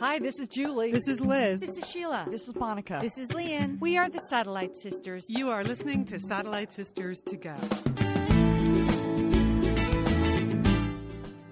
[0.00, 0.92] Hi, this is Julie.
[0.92, 1.60] This is Liz.
[1.60, 2.26] This is Sheila.
[2.30, 2.96] This is Monica.
[3.02, 3.78] This is Lian.
[3.80, 5.26] We are the Satellite Sisters.
[5.28, 7.54] You are listening to Satellite Sisters to Go.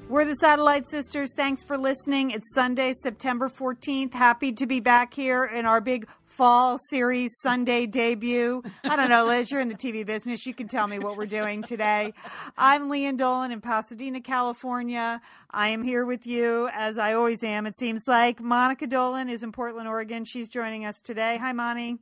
[0.09, 1.35] We're the Satellite Sisters.
[1.37, 2.31] Thanks for listening.
[2.31, 4.15] It's Sunday, September 14th.
[4.15, 8.63] Happy to be back here in our big fall series Sunday debut.
[8.85, 10.47] I don't know, Liz, you're in the TV business.
[10.47, 12.15] You can tell me what we're doing today.
[12.57, 15.21] I'm Lian Dolan in Pasadena, California.
[15.51, 18.41] I am here with you as I always am, it seems like.
[18.41, 20.25] Monica Dolan is in Portland, Oregon.
[20.25, 21.39] She's joining us today.
[21.39, 21.99] Hi, Moni.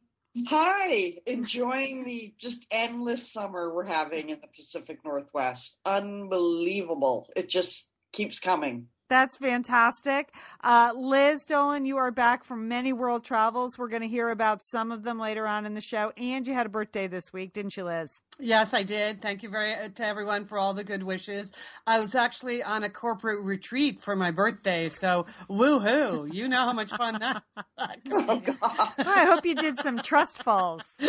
[0.48, 5.78] Hi, enjoying the just endless summer we're having in the Pacific Northwest.
[5.86, 7.30] Unbelievable.
[7.34, 8.88] It just keeps coming.
[9.08, 10.32] That's fantastic.
[10.64, 13.78] Uh, Liz Dolan, you are back from many world travels.
[13.78, 16.12] We're going to hear about some of them later on in the show.
[16.16, 18.10] And you had a birthday this week, didn't you, Liz?
[18.40, 19.22] Yes, I did.
[19.22, 21.52] Thank you very uh, to everyone for all the good wishes.
[21.86, 26.32] I was actually on a corporate retreat for my birthday, so woohoo!
[26.34, 27.42] You know how much fun that.
[28.10, 28.92] oh, God.
[28.98, 30.82] I hope you did some trust falls.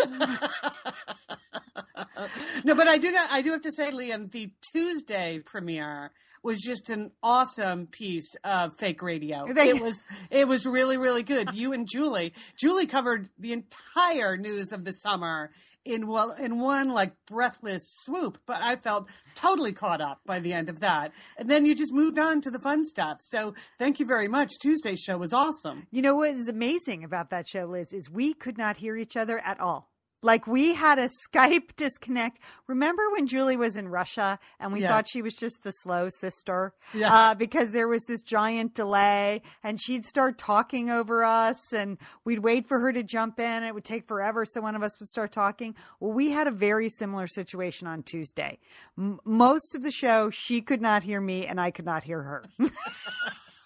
[2.64, 3.14] no, but I do.
[3.30, 6.12] I do have to say, Lian, the Tuesday premiere
[6.48, 9.46] was just an awesome piece of fake radio.
[9.46, 11.54] It was it was really really good.
[11.54, 15.52] You and Julie, Julie covered the entire news of the summer
[15.84, 20.54] in well in one like breathless swoop, but I felt totally caught up by the
[20.54, 21.12] end of that.
[21.38, 23.18] And then you just moved on to the fun stuff.
[23.20, 24.58] So thank you very much.
[24.62, 25.88] Tuesday's show was awesome.
[25.92, 29.18] You know what is amazing about that show, Liz, is we could not hear each
[29.18, 29.92] other at all.
[30.22, 32.40] Like we had a Skype disconnect.
[32.68, 34.90] Remember when Julie was in Russia and we yeah.
[34.90, 36.74] thought she was just the slow sister?
[36.94, 37.14] Yeah.
[37.14, 42.40] Uh, because there was this giant delay and she'd start talking over us and we'd
[42.40, 43.64] wait for her to jump in.
[43.64, 44.44] It would take forever.
[44.46, 45.76] So one of us would start talking.
[46.00, 48.60] Well, we had a very similar situation on Tuesday.
[48.98, 52.22] M- most of the show, she could not hear me and I could not hear
[52.22, 52.46] her.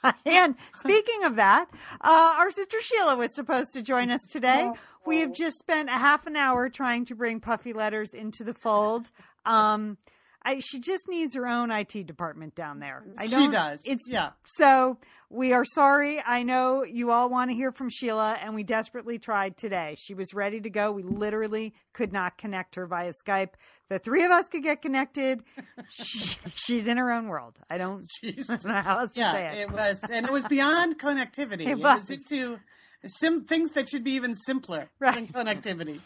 [0.25, 1.67] and speaking of that,
[2.01, 4.72] uh, our sister Sheila was supposed to join us today.
[5.06, 8.53] We have just spent a half an hour trying to bring Puffy Letters into the
[8.53, 9.09] fold.
[9.45, 9.97] Um,
[10.44, 13.03] I, she just needs her own IT department down there.
[13.18, 13.81] I she does.
[13.85, 14.31] It's yeah.
[14.46, 14.97] So
[15.29, 16.22] we are sorry.
[16.25, 19.96] I know you all want to hear from Sheila, and we desperately tried today.
[20.00, 20.91] She was ready to go.
[20.91, 23.51] We literally could not connect her via Skype.
[23.90, 25.44] The three of us could get connected.
[25.90, 27.59] she, she's in her own world.
[27.69, 29.62] I don't, I don't know how else yeah, to say it.
[29.62, 31.62] It was, and it was beyond connectivity.
[31.62, 32.09] It it was.
[32.09, 32.59] was to
[33.06, 35.16] sim things that should be even simpler right.
[35.16, 36.00] than connectivity.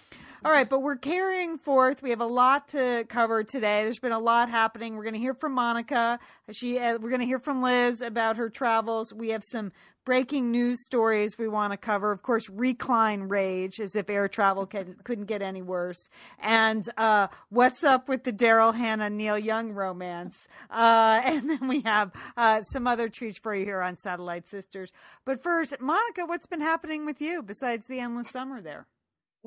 [0.44, 2.04] All right, but we're carrying forth.
[2.04, 3.84] We have a lot to cover today.
[3.84, 4.96] There's been a lot happening.
[4.96, 6.20] We're going to hear from Monica.
[6.52, 9.14] She, uh, we're going to hear from Liz about her travels.
[9.14, 9.72] We have some
[10.04, 12.12] breaking news stories we want to cover.
[12.12, 16.10] Of course, recline rage, as if air travel can, couldn't get any worse.
[16.40, 20.48] And uh, what's up with the Daryl Hannah Neil Young romance?
[20.70, 24.92] Uh, and then we have uh, some other treats for you here on Satellite Sisters.
[25.24, 28.86] But first, Monica, what's been happening with you besides the endless summer there?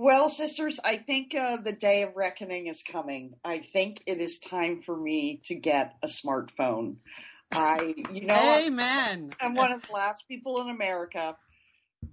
[0.01, 3.35] Well, sisters, I think uh, the day of reckoning is coming.
[3.45, 6.99] I think it is time for me to get a smartphone.
[7.51, 9.31] I, you know, Amen.
[9.41, 11.37] I'm, I'm one of the last people in America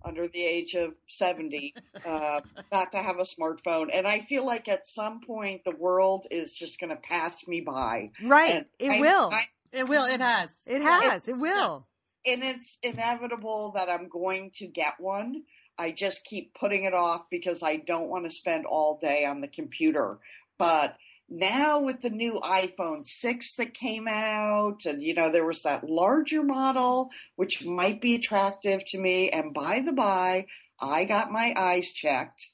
[0.04, 2.42] under the age of 70 uh,
[2.72, 3.90] not to have a smartphone.
[3.94, 7.62] And I feel like at some point the world is just going to pass me
[7.62, 8.10] by.
[8.24, 8.50] Right.
[8.56, 9.30] And it I, will.
[9.32, 10.06] I, it will.
[10.06, 10.50] It has.
[10.66, 11.28] It has.
[11.28, 11.86] It will.
[12.26, 15.44] And it's inevitable that I'm going to get one.
[15.78, 19.42] I just keep putting it off because I don't want to spend all day on
[19.42, 20.20] the computer.
[20.58, 20.96] But
[21.30, 25.90] now with the new iPhone 6 that came out, and you know, there was that
[25.90, 29.30] larger model, which might be attractive to me.
[29.30, 30.46] And by the by,
[30.80, 32.52] I got my eyes checked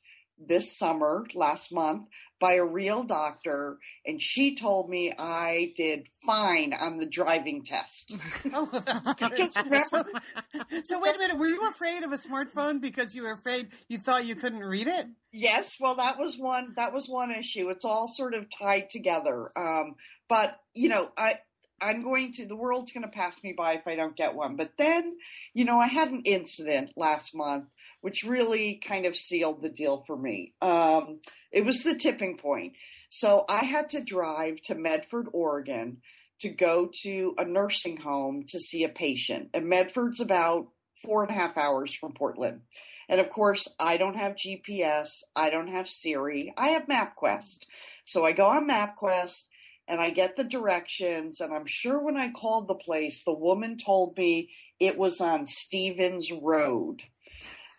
[0.48, 2.08] this summer, last month,
[2.40, 8.14] by a real doctor, and she told me I did fine on the driving test.
[8.54, 9.86] oh, that's good.
[9.88, 10.04] so,
[10.84, 14.00] so, wait a minute, were you afraid of a smartphone because you were afraid you
[14.00, 15.06] thought you couldn't read it?
[15.32, 16.74] Yes, well, that was one.
[16.76, 17.70] That was one issue.
[17.70, 19.52] It's all sort of tied together.
[19.56, 19.96] Um,
[20.28, 21.40] but you know, I.
[21.82, 24.56] I'm going to, the world's going to pass me by if I don't get one.
[24.56, 25.18] But then,
[25.54, 27.66] you know, I had an incident last month
[28.02, 30.54] which really kind of sealed the deal for me.
[30.62, 31.20] Um,
[31.52, 32.74] it was the tipping point.
[33.10, 35.98] So I had to drive to Medford, Oregon
[36.40, 39.50] to go to a nursing home to see a patient.
[39.54, 40.68] And Medford's about
[41.04, 42.62] four and a half hours from Portland.
[43.10, 45.10] And of course, I don't have GPS.
[45.36, 46.54] I don't have Siri.
[46.58, 47.66] I have MapQuest.
[48.06, 49.44] So I go on MapQuest
[49.92, 51.42] and I get the directions.
[51.42, 54.50] And I'm sure when I called the place, the woman told me
[54.80, 57.02] it was on Stevens Road.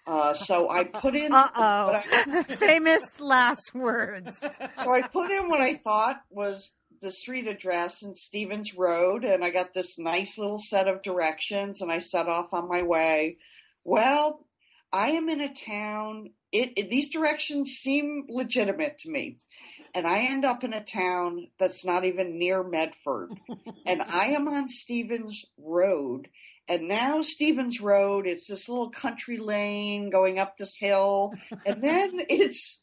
[0.06, 1.32] Uh, so I put in.
[1.34, 2.00] Oh.
[2.58, 4.38] Famous last words.
[4.38, 9.42] So I put in what I thought was the street address in Stevens Road, and
[9.42, 13.38] I got this nice little set of directions, and I set off on my way.
[13.84, 14.46] Well,
[14.92, 16.30] I am in a town.
[16.52, 19.38] It, it these directions seem legitimate to me
[19.94, 23.30] and I end up in a town that's not even near Medford.
[23.86, 26.28] and I am on Stevens Road.
[26.68, 31.32] And now Stevens Road, it's this little country lane going up this hill.
[31.66, 32.78] And then it's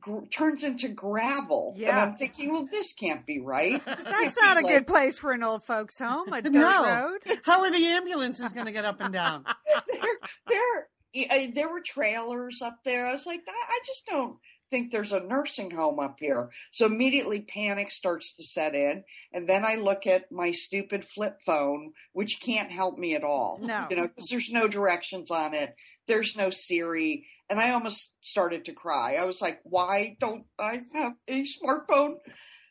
[0.00, 1.74] gr- turns into gravel.
[1.76, 1.88] Yeah.
[1.88, 3.84] And I'm thinking, well, this can't be right.
[3.86, 6.84] That's not a good place for an old folks' home, a dirt No.
[6.84, 7.38] road.
[7.44, 9.44] How are the ambulances going to get up and down?
[9.88, 10.02] there,
[10.48, 10.88] there,
[11.30, 13.06] I- there were trailers up there.
[13.06, 14.36] I was like, I, I just don't
[14.70, 16.50] think there's a nursing home up here.
[16.70, 19.04] So immediately panic starts to set in.
[19.32, 23.58] And then I look at my stupid flip phone, which can't help me at all.
[23.62, 23.86] No.
[23.90, 25.74] You know, because there's no directions on it.
[26.06, 27.26] There's no Siri.
[27.50, 29.14] And I almost started to cry.
[29.14, 32.16] I was like, why don't I have a smartphone?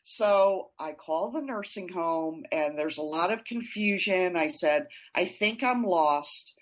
[0.04, 4.36] So I call the nursing home and there's a lot of confusion.
[4.36, 6.54] I said, I think I'm lost.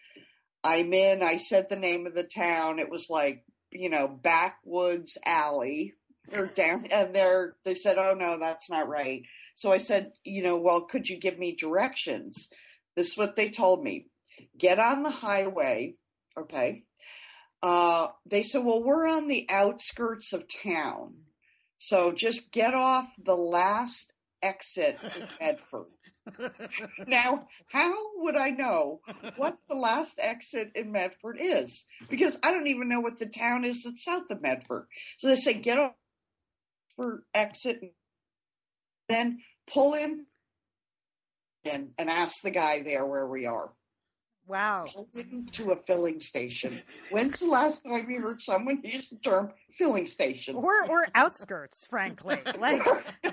[0.64, 2.80] I'm in, I said the name of the town.
[2.80, 5.94] It was like, you know, backwoods alley
[6.34, 9.22] or down and they're they said, Oh no, that's not right.
[9.54, 12.48] So I said, you know, well, could you give me directions?
[12.94, 14.06] This is what they told me.
[14.58, 15.94] Get on the highway,
[16.38, 16.84] okay.
[17.62, 21.14] Uh, they said, well, we're on the outskirts of town.
[21.78, 24.12] So just get off the last
[24.46, 25.86] exit in Medford.
[27.06, 29.00] now, how would I know
[29.36, 31.84] what the last exit in Medford is?
[32.08, 34.86] Because I don't even know what the town is that's south of Medford.
[35.18, 35.92] So they say get off
[36.96, 37.94] for exit,
[39.08, 40.26] then pull in
[41.64, 43.70] and, and ask the guy there where we are.
[44.46, 44.86] Wow.
[44.92, 46.80] Pull into a filling station.
[47.10, 50.54] When's the last time you heard someone use the term filling station?
[50.56, 52.38] Or or outskirts, frankly.
[52.58, 52.84] Like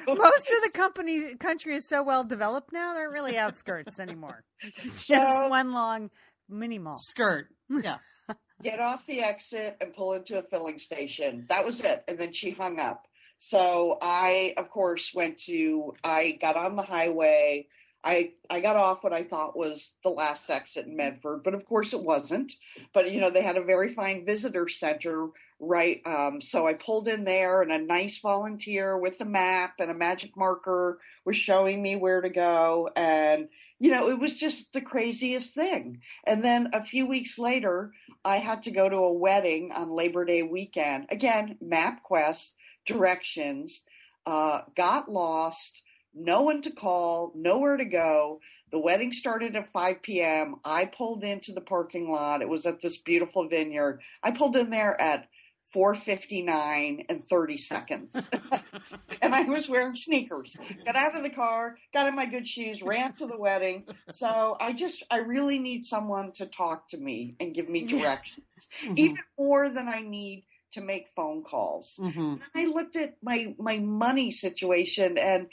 [0.07, 4.43] most of the company country is so well developed now, they're really outskirts anymore.
[4.61, 6.09] It's just So- one long
[6.49, 6.95] mini mall.
[6.95, 7.47] Skirt.
[7.69, 7.97] Yeah.
[8.63, 11.45] get off the exit and pull into a filling station.
[11.49, 12.03] That was it.
[12.07, 13.05] And then she hung up.
[13.39, 17.67] So I, of course, went to, I got on the highway.
[18.03, 21.65] I, I got off what I thought was the last exit in Medford, but of
[21.65, 22.53] course it wasn't.
[22.93, 25.29] But, you know, they had a very fine visitor center,
[25.59, 26.01] right?
[26.05, 29.95] Um, so I pulled in there and a nice volunteer with a map and a
[29.95, 32.89] magic marker was showing me where to go.
[32.95, 33.47] And,
[33.79, 36.01] you know, it was just the craziest thing.
[36.25, 37.93] And then a few weeks later,
[38.25, 41.07] I had to go to a wedding on Labor Day weekend.
[41.09, 42.49] Again, MapQuest
[42.85, 43.81] directions,
[44.25, 45.81] uh, got lost,
[46.13, 48.39] no one to call, nowhere to go.
[48.71, 50.55] The wedding started at 5 p.m.
[50.65, 52.41] I pulled into the parking lot.
[52.41, 54.01] It was at this beautiful vineyard.
[54.23, 55.27] I pulled in there at
[55.75, 58.29] 4:59 and 30 seconds.
[59.21, 60.55] and I was wearing sneakers.
[60.85, 63.85] Got out of the car, got in my good shoes, ran to the wedding.
[64.11, 68.45] So I just I really need someone to talk to me and give me directions.
[68.83, 68.97] Mhm.
[68.97, 71.99] Even more than I need to make phone calls.
[71.99, 72.41] Mhm.
[72.55, 75.47] I looked at my my money situation and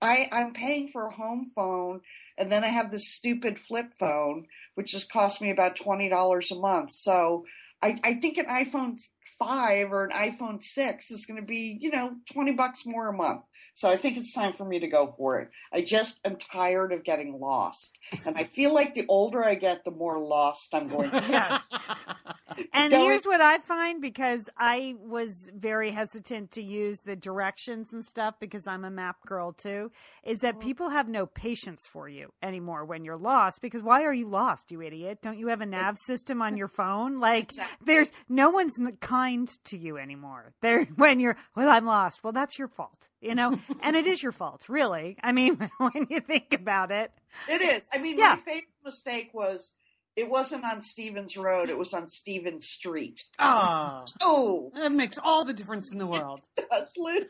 [0.00, 2.00] I I'm paying for a home phone
[2.38, 6.50] and then I have this stupid flip phone which has cost me about twenty dollars
[6.50, 6.92] a month.
[6.92, 7.44] So
[7.82, 8.98] I, I think an iPhone
[9.38, 13.12] five or an iPhone six is going to be you know twenty bucks more a
[13.12, 13.42] month.
[13.76, 15.50] So I think it's time for me to go for it.
[15.70, 19.84] I just am tired of getting lost, and I feel like the older I get,
[19.84, 21.24] the more lost I'm going to.
[21.28, 21.62] Yes.
[22.72, 27.92] And Going- here's what I find because I was very hesitant to use the directions
[27.92, 29.90] and stuff because I'm a map girl too,
[30.24, 30.66] is that mm-hmm.
[30.68, 33.60] people have no patience for you anymore when you're lost.
[33.60, 35.18] Because why are you lost, you idiot?
[35.22, 37.20] Don't you have a nav system on your phone?
[37.26, 37.84] Like, Exactly.
[37.86, 40.54] there's no one's kind to you anymore.
[40.62, 42.22] There, when you're, well, I'm lost.
[42.22, 43.58] Well, that's your fault, you know?
[43.82, 45.16] and it is your fault, really.
[45.22, 47.12] I mean, when you think about it.
[47.48, 47.88] It is.
[47.92, 48.36] I mean, Yeah.
[48.36, 49.72] my favorite mistake was
[50.16, 53.22] it wasn't on Stevens Road; it was on Stevens Street.
[53.38, 56.40] Oh, Oh, that makes all the difference in the world.
[56.56, 57.24] does Liz?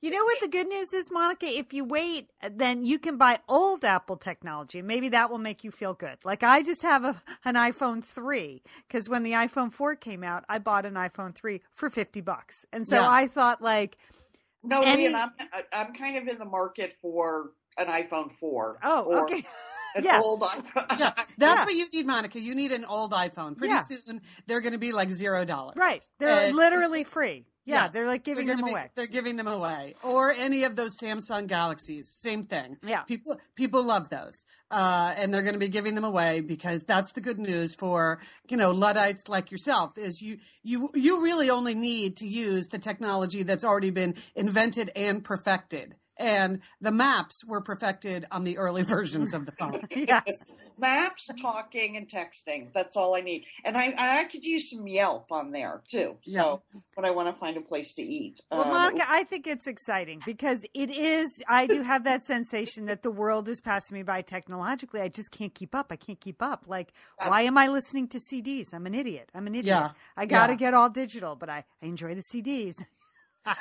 [0.00, 1.46] You know what the good news is, Monica?
[1.46, 4.80] If you wait, then you can buy old Apple technology.
[4.80, 6.18] Maybe that will make you feel good.
[6.24, 10.44] Like I just have a, an iPhone 3 because when the iPhone 4 came out,
[10.48, 12.64] I bought an iPhone 3 for 50 bucks.
[12.72, 13.10] And so Yeah.
[13.10, 13.98] I thought like,
[14.62, 15.32] No, Any- Lian, I'm
[15.72, 18.78] I'm kind of in the market for an iPhone four.
[18.84, 19.44] oh, or- okay.
[19.94, 20.20] An Yeah.
[20.22, 20.64] old iPhone.
[20.98, 21.64] Yeah, that's Yeah.
[21.64, 22.40] what you need, Monica.
[22.40, 23.56] You need an old iPhone.
[23.56, 23.82] Pretty Yeah.
[23.82, 25.76] soon, they're going to be like zero dollars.
[25.76, 26.02] Right.
[26.18, 27.46] They're And- literally free.
[27.64, 27.92] Yeah, Yes.
[27.92, 28.90] they're like giving They're them be- away.
[28.94, 32.08] They're giving them away, or any of those Samsung Galaxies.
[32.08, 32.78] Same thing.
[32.82, 33.02] Yeah.
[33.02, 37.12] people people love those, uh, and they're going to be giving them away because that's
[37.12, 39.98] the good news for you know luddites like yourself.
[39.98, 44.90] Is you you you really only need to use the technology that's already been invented
[44.96, 45.94] and perfected.
[46.18, 49.86] And the maps were perfected on the early versions of the phone.
[49.90, 50.24] Yes.
[50.80, 52.72] Maps, talking, and texting.
[52.72, 53.44] That's all I need.
[53.64, 56.16] And I, I could use some Yelp on there too.
[56.28, 56.62] So
[56.94, 58.40] when I want to find a place to eat.
[58.50, 61.42] Well, Um, Monica, I think it's exciting because it is.
[61.48, 65.00] I do have that sensation that the world is passing me by technologically.
[65.00, 65.88] I just can't keep up.
[65.90, 66.64] I can't keep up.
[66.68, 66.92] Like,
[67.26, 68.66] why am I listening to CDs?
[68.72, 69.30] I'm an idiot.
[69.34, 69.66] I'm an idiot.
[69.66, 69.90] Yeah.
[70.16, 70.58] I got to Yeah.
[70.58, 72.74] get all digital, but I, I enjoy the CDs.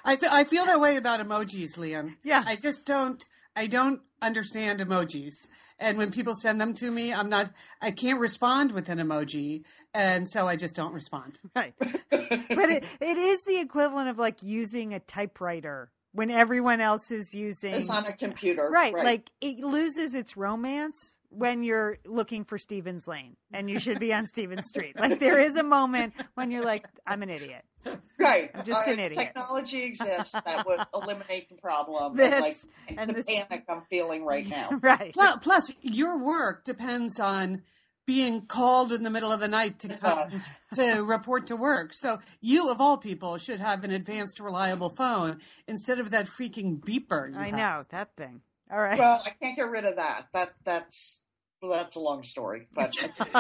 [0.03, 2.15] I feel I feel that way about emojis, Lian.
[2.23, 2.43] Yeah.
[2.45, 3.23] I just don't
[3.55, 5.33] I don't understand emojis.
[5.79, 9.63] And when people send them to me, I'm not I can't respond with an emoji,
[9.93, 11.39] and so I just don't respond.
[11.55, 11.73] Right.
[11.79, 17.33] but it, it is the equivalent of like using a typewriter when everyone else is
[17.35, 17.73] using.
[17.73, 18.69] it's on a computer.
[18.71, 23.99] right, Like it loses its romance when you're looking for Stevens Lane and you should
[23.99, 24.97] be on Stevens Street.
[24.99, 27.63] Like there is a moment when you're like, I'm an idiot.
[28.17, 28.49] right.
[28.55, 29.19] I'm just Uh, an idiot.
[29.21, 32.15] Technology exists that would eliminate the problem.
[32.15, 32.57] This and like
[32.97, 34.69] and the this- panic I'm feeling right now.
[34.81, 35.13] Right.
[35.13, 37.63] Plus, plus your work depends on
[38.05, 40.41] being called in the middle of the night to come
[40.73, 41.91] to report to work.
[41.93, 46.79] So you of all people should have an advanced reliable phone instead of that freaking
[46.79, 47.33] beeper.
[47.33, 47.53] you I have.
[47.57, 48.41] know that thing.
[48.71, 48.97] All right.
[48.99, 50.27] Well, I can't get rid of that.
[50.33, 51.17] That that's
[51.61, 52.93] well, that's a long story, but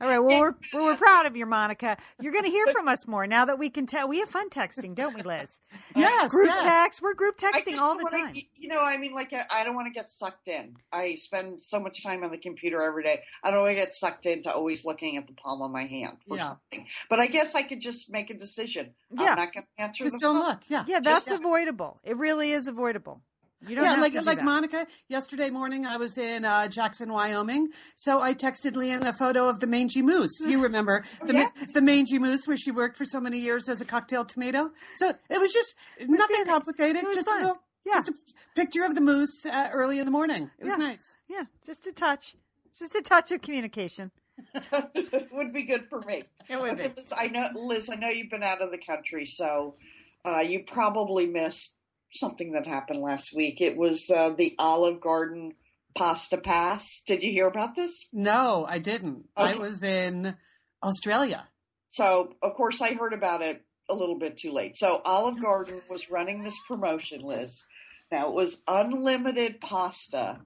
[0.00, 0.18] All right.
[0.18, 1.96] Well, we're, well, we're proud of you, Monica.
[2.20, 4.08] You're going to hear from us more now that we can tell.
[4.08, 5.48] We have fun texting, don't we, Liz?
[5.94, 6.62] Yes, Group yes.
[6.64, 7.02] text.
[7.02, 8.34] We're group texting all the wanna- time.
[8.56, 10.74] You know, I mean, like I, I don't want to get sucked in.
[10.90, 13.22] I spend so much time on the computer every day.
[13.44, 16.16] I don't want to get sucked into always looking at the palm of my hand
[16.26, 16.48] for Yeah.
[16.48, 16.86] something.
[17.08, 18.94] But I guess I could just make a decision.
[19.10, 19.30] Yeah.
[19.30, 20.48] I'm not going to answer Just the don't phone.
[20.50, 20.60] look.
[20.66, 20.84] Yeah.
[20.88, 22.00] Yeah, that's Just- avoidable.
[22.02, 23.22] It really is avoidable.
[23.68, 24.44] You don't yeah, have like to do like that.
[24.44, 24.86] Monica.
[25.08, 29.60] Yesterday morning, I was in uh, Jackson, Wyoming, so I texted Lian a photo of
[29.60, 30.40] the mangy moose.
[30.40, 33.80] You remember the ma- the mangy moose where she worked for so many years as
[33.80, 34.70] a cocktail tomato.
[34.96, 36.48] So it was just nothing good.
[36.48, 37.02] complicated.
[37.12, 37.38] Just fun.
[37.38, 37.94] a little, Yeah.
[37.94, 38.14] just a
[38.56, 40.50] picture of the moose uh, early in the morning.
[40.58, 40.76] It was Yeah.
[40.76, 41.14] nice.
[41.28, 42.34] Yeah, just a touch.
[42.76, 44.10] Just a touch of communication.
[44.54, 46.24] it would be good for me.
[46.48, 46.94] It would Okay, be.
[46.96, 47.88] Liz, I know, Liz.
[47.90, 49.76] I know you've been out of the country, so
[50.24, 51.74] uh, you probably missed
[52.12, 53.60] something that happened last week.
[53.60, 55.54] It was uh, the Olive Garden
[55.94, 56.86] pasta pass.
[57.06, 58.04] Did you hear about this?
[58.12, 59.28] No, I didn't.
[59.36, 60.36] I was in
[60.82, 61.48] Australia.
[61.92, 64.76] So, of course, I heard about it a little bit too late.
[64.76, 67.62] So, Olive Garden was running this promotion, Liz.
[68.10, 70.40] Now, it was unlimited pasta,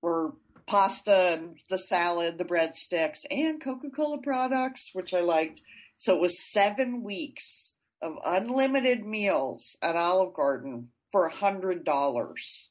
[0.00, 0.34] or
[0.66, 5.60] pasta and the salad, the breadsticks, and Coca Cola products, which I liked.
[5.96, 7.71] So, it was seven weeks
[8.02, 12.68] of unlimited meals at Olive Garden for a hundred dollars.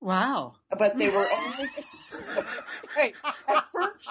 [0.00, 0.54] Wow.
[0.76, 1.68] But they were only
[2.84, 3.14] okay.
[3.48, 4.10] At first,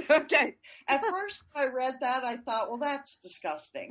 [0.10, 0.56] okay.
[0.88, 3.90] At first, when I read that, I thought, well, that's disgusting.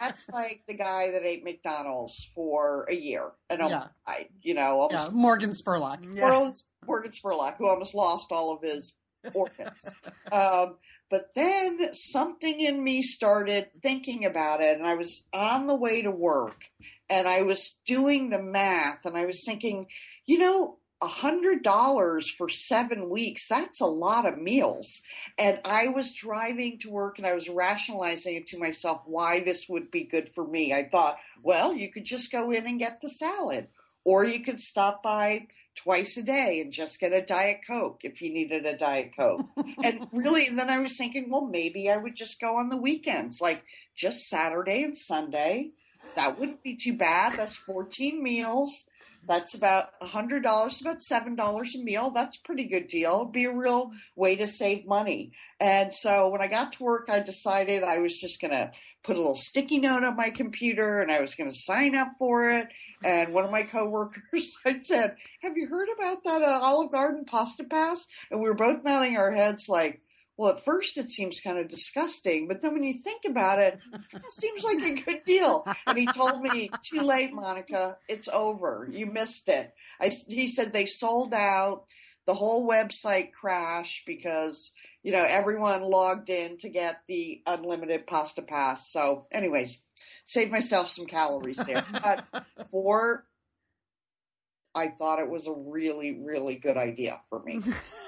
[0.00, 4.28] That's like the guy that ate McDonald's for a year and almost died.
[4.42, 6.04] You know, Yeah, Morgan Spurlock.
[6.04, 6.28] Yeah.
[6.28, 6.52] Morgan,
[6.86, 8.94] Morgan Spurlock, who almost lost all of his
[9.34, 9.88] organs.
[10.32, 10.76] um,
[11.10, 16.02] but then something in me started thinking about it, and I was on the way
[16.02, 16.64] to work,
[17.08, 19.86] and I was doing the math, and I was thinking,
[20.24, 25.02] you know, a hundred dollars for seven weeks, that's a lot of meals.
[25.36, 29.90] And I was driving to work and I was rationalizing to myself why this would
[29.90, 30.72] be good for me.
[30.72, 33.68] I thought, well, you could just go in and get the salad,
[34.04, 38.20] or you could stop by twice a day and just get a Diet Coke if
[38.20, 39.46] you needed a Diet Coke.
[39.84, 42.76] and really, and then I was thinking, well, maybe I would just go on the
[42.76, 43.64] weekends, like
[43.94, 45.70] just Saturday and Sunday.
[46.14, 47.34] That wouldn't be too bad.
[47.34, 48.84] That's 14 meals.
[49.26, 52.10] That's about $100, about $7 a meal.
[52.10, 53.20] That's a pretty good deal.
[53.20, 55.32] It'd be a real way to save money.
[55.58, 58.70] And so when I got to work, I decided I was just going to
[59.02, 62.12] put a little sticky note on my computer and I was going to sign up
[62.18, 62.68] for it.
[63.04, 67.24] And one of my coworkers, I said, Have you heard about that uh, Olive Garden
[67.24, 68.06] pasta pass?
[68.30, 70.00] And we were both nodding our heads like,
[70.36, 73.78] well, at first it seems kind of disgusting, but then when you think about it,
[74.12, 75.66] it seems like a good deal.
[75.86, 78.88] And he told me, too late, Monica, it's over.
[78.90, 79.72] You missed it.
[80.00, 81.84] I, he said they sold out.
[82.26, 84.72] The whole website crashed because,
[85.04, 88.90] you know, everyone logged in to get the unlimited pasta pass.
[88.90, 89.78] So, anyways,
[90.24, 91.84] save myself some calories there.
[91.92, 92.24] But
[92.72, 93.24] for
[94.74, 97.60] I thought it was a really, really good idea for me.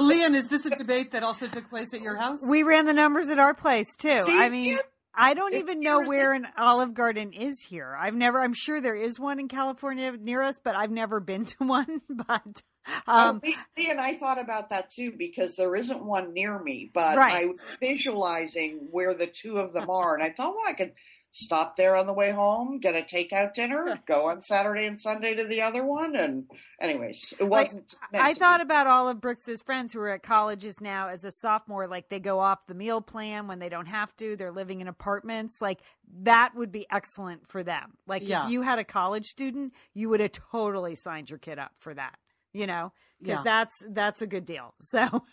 [0.00, 2.44] Lian, is this a debate that also took place at your house?
[2.44, 4.22] We ran the numbers at our place too.
[4.22, 4.78] See, I mean, yeah.
[5.14, 7.96] I don't If even know where an Olive Garden is here.
[7.98, 8.40] I've never.
[8.40, 12.02] I'm sure there is one in California near us, but I've never been to one.
[12.08, 12.62] But
[13.06, 16.58] um, oh, Lee, Lee and I thought about that too because there isn't one near
[16.58, 17.44] me, but Right.
[17.44, 20.92] I was visualizing where the two of them are, and I thought, well, I could
[21.30, 25.34] stop there on the way home, get a takeout dinner, go on Saturday and Sunday
[25.34, 26.44] to the other one, and
[26.80, 27.94] anyways, it wasn't.
[28.12, 28.62] meant I thought be.
[28.62, 32.18] about all of Brooks's friends who are at colleges now as a sophomore, like they
[32.20, 34.36] go off the meal plan when they don't have to.
[34.36, 35.60] They're living in apartments.
[35.60, 35.80] Like
[36.22, 37.92] that would be excellent for them.
[38.06, 38.44] Like Yeah.
[38.46, 41.94] if you had a college student, you would have totally signed your kid up for
[41.94, 42.18] that.
[42.54, 43.42] You know, because Yeah.
[43.44, 44.74] that's that's a good deal.
[44.82, 45.24] So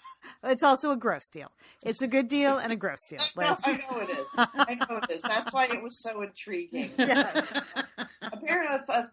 [0.44, 1.52] it's also a gross deal.
[1.84, 3.20] It's a good deal and a gross deal.
[3.38, 3.58] No, Liz.
[3.64, 4.26] I know it is.
[4.36, 5.22] I know it is.
[5.22, 6.92] That's why it was so intriguing.
[6.98, 9.12] Apparently, a, a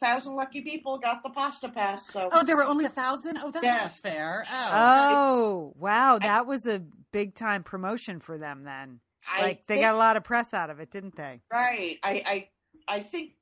[0.00, 2.08] thousand lucky people got the pasta pass.
[2.08, 3.38] So Oh, there were only a thousand.
[3.38, 4.00] Oh, that's not Yes.
[4.00, 4.44] fair.
[4.50, 9.00] Oh, Oh wow, that was a big time promotion for them then.
[9.30, 11.40] I Like they think- got a lot of press out of it, didn't they?
[11.52, 11.98] Right.
[12.02, 12.48] I,
[12.88, 13.32] I I think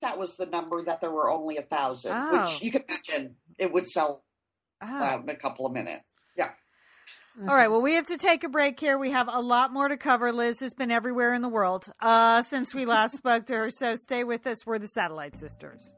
[0.00, 2.46] that was the number that there were only a thousand, Oh.
[2.52, 4.24] which you can imagine it would sell
[4.82, 4.86] Oh.
[4.86, 6.02] out in a couple of minutes.
[6.36, 6.50] Yeah.
[7.46, 7.68] All right.
[7.68, 8.96] Well, we have to take a break here.
[8.98, 10.32] We have a lot more to cover.
[10.32, 13.70] Liz has been everywhere in the world uh, since we last spoke to her.
[13.70, 14.64] So stay with us.
[14.66, 15.92] We're the Satellite Sisters.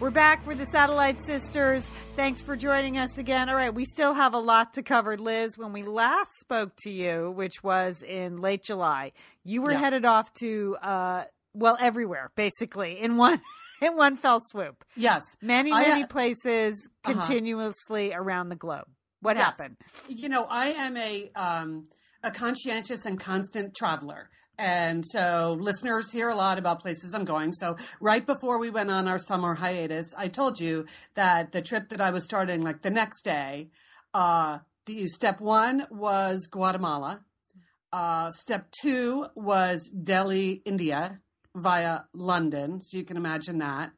[0.00, 0.46] We're back.
[0.46, 1.86] We're the Satellite Sisters.
[2.16, 3.50] Thanks for joining us again.
[3.50, 5.58] All right, we still have a lot to cover, Liz.
[5.58, 9.12] When we last spoke to you, which was in late July,
[9.44, 9.78] you were Yeah.
[9.78, 13.42] headed off to uh, well, everywhere basically in one
[13.82, 14.84] in one fell swoop.
[14.96, 15.22] yes.
[15.42, 17.12] Many, I, uh, many places uh-huh.
[17.12, 18.86] continuously around the globe.
[19.20, 19.44] What Yes.
[19.58, 19.76] happened?
[20.08, 21.88] You know, I am a um,
[22.22, 24.30] a conscientious and constant traveler.
[24.60, 27.54] And so listeners hear a lot about places I'm going.
[27.54, 31.88] So right before we went on our summer hiatus, I told you that the trip
[31.88, 33.70] that I was starting like the next day,
[34.12, 37.24] uh, the step one was Guatemala.
[37.90, 41.20] Uh, step two was Delhi, India
[41.54, 42.82] via London.
[42.82, 43.92] So you can imagine that.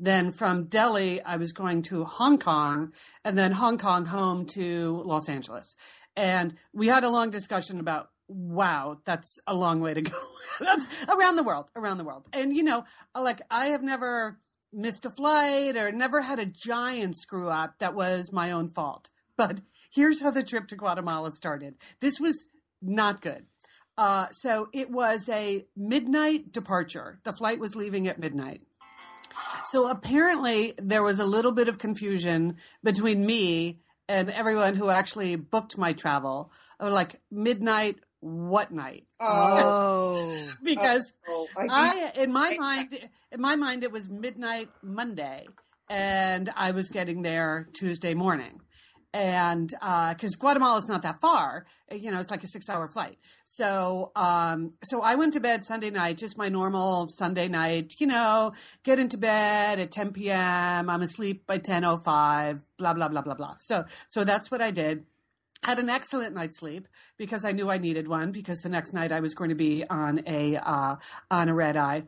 [0.00, 2.92] Then from Delhi, I was going to Hong Kong
[3.24, 5.76] and then Hong Kong home to Los Angeles.
[6.16, 10.18] And we had a long discussion about, wow, that's a long way to go.
[10.60, 12.26] that's around the world, around the world.
[12.32, 14.38] And, you know, like I have never
[14.72, 19.08] missed a flight or never had a giant screw up that was my own fault.
[19.36, 19.60] But
[19.90, 21.76] here's how the trip to Guatemala started.
[22.00, 22.46] This was
[22.82, 23.46] not good.
[23.96, 27.18] Uh, so it was a midnight departure.
[27.24, 28.62] The flight was leaving at midnight.
[29.64, 35.36] So apparently there was a little bit of confusion between me and everyone who actually
[35.36, 36.52] booked my travel.
[36.80, 39.04] Like midnight, what night?
[39.20, 45.46] Oh, Because oh, I, I, in my mind, in my mind, it was midnight Monday,
[45.88, 48.60] and I was getting there Tuesday morning.
[49.14, 53.16] And because Guatemala is not that far, you know, it's like a six-hour flight.
[53.46, 57.94] So, um, so I went to bed Sunday night, just my normal Sunday night.
[57.98, 58.52] You know,
[58.84, 60.90] get into bed at 10 p.m.
[60.90, 62.60] I'm asleep by 10:05.
[62.76, 63.54] Blah blah blah blah blah.
[63.60, 65.04] So, so that's what I did
[65.64, 69.12] had an excellent night's sleep because I knew I needed one because the next night
[69.12, 70.96] I was going to be on a uh,
[71.30, 72.04] on a red eye,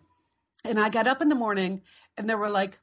[0.64, 1.82] and I got up in the morning
[2.16, 2.78] and there were like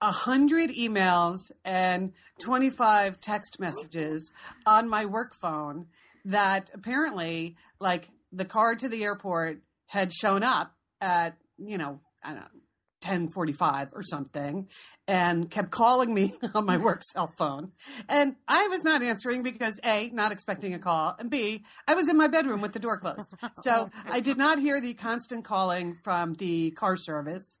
[0.00, 4.32] a hundred emails and twenty five text messages
[4.64, 5.86] on my work phone
[6.24, 12.28] that apparently like the car to the airport had shown up at you know I
[12.28, 12.60] don't know.
[13.02, 14.68] 1045 or something
[15.08, 17.72] and kept calling me on my work cell phone.
[18.08, 22.08] And i was not answering because a not expecting a call and b i was
[22.08, 23.34] in my bedroom with the door closed.
[23.54, 27.58] So i did not hear the constant calling from the car service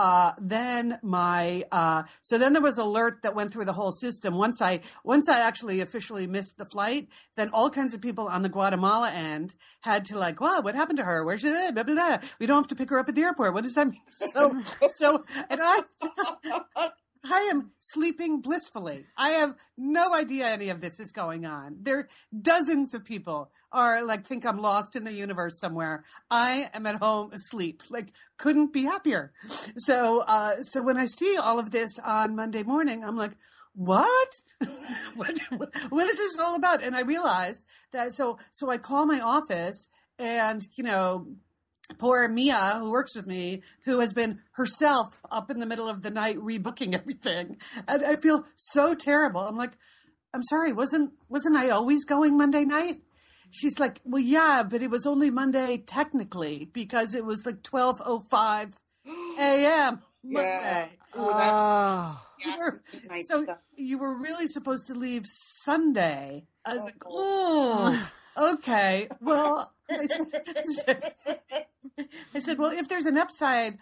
[0.00, 4.34] uh, then my uh, so then there was alert that went through the whole system
[4.34, 8.40] once i once i actually officially missed the flight then all kinds of people on
[8.40, 11.82] the guatemala end had to like wow what happened to her where should I blah,
[11.82, 12.18] blah, blah.
[12.38, 14.62] we don't have to pick her up at the airport what does that mean so
[14.94, 15.80] so and i
[17.22, 19.04] I am sleeping blissfully.
[19.14, 21.76] I have no idea any of this is going on.
[21.82, 22.08] There are
[22.40, 26.04] dozens of people are like think I'm lost in the universe somewhere.
[26.30, 27.82] I am at home asleep.
[27.90, 29.32] Like couldn't be happier.
[29.76, 33.32] So uh so when I see all of this on Monday morning, I'm like
[33.74, 34.28] what?
[35.14, 35.38] what
[35.90, 39.88] what is this all about and i realize that so so i call my office
[40.18, 41.28] and you know
[41.98, 46.02] poor Mia, who works with me, who has been herself up in the middle of
[46.02, 47.58] the night rebooking everything.
[47.88, 49.40] And I feel so terrible.
[49.40, 49.76] I'm like,
[50.32, 53.00] I'm sorry, wasn't wasn't I always going Monday night?
[53.50, 58.74] She's like, well, yeah, but it was only Monday technically because it was like 12:05
[59.38, 60.02] a.m.
[60.22, 60.88] Monday.
[61.14, 61.20] Yeah.
[61.20, 62.26] Ooh, that's Oh.
[62.42, 62.82] You were,
[63.26, 63.58] so stuff.
[63.76, 66.46] you were really supposed to leave Sunday.
[66.64, 67.02] I was Oh, like,
[68.36, 69.08] oh, okay.
[69.20, 71.12] Well, I said,
[72.34, 73.78] I said, well, if there's an upside,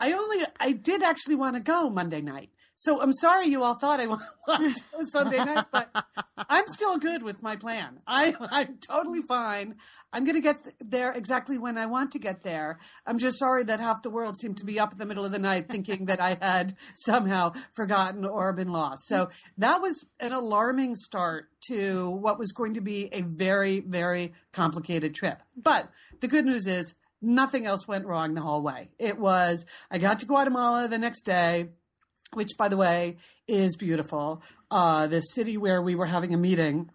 [0.00, 2.50] I only, I did actually want to go Monday night.
[2.80, 4.06] So I'm sorry you all thought I
[4.46, 4.62] go
[5.02, 5.90] Sunday night, but
[6.38, 8.00] I'm still good with my plan.
[8.06, 9.74] I, I'm totally fine.
[10.14, 12.78] I'm going to get there exactly when I want to get there.
[13.04, 15.32] I'm just sorry that half the world seemed to be up in the middle of
[15.32, 19.06] the night thinking that I had somehow forgotten or been lost.
[19.08, 24.32] So that was an alarming start to what was going to be a very, very
[24.54, 25.42] complicated trip.
[25.54, 25.90] But
[26.22, 28.88] the good news is nothing else went wrong the whole way.
[28.98, 31.68] It was, I got to Guatemala the next day
[32.34, 33.16] which by the way
[33.48, 34.42] is beautiful.
[34.70, 36.90] Uh, the city where we were having a meeting.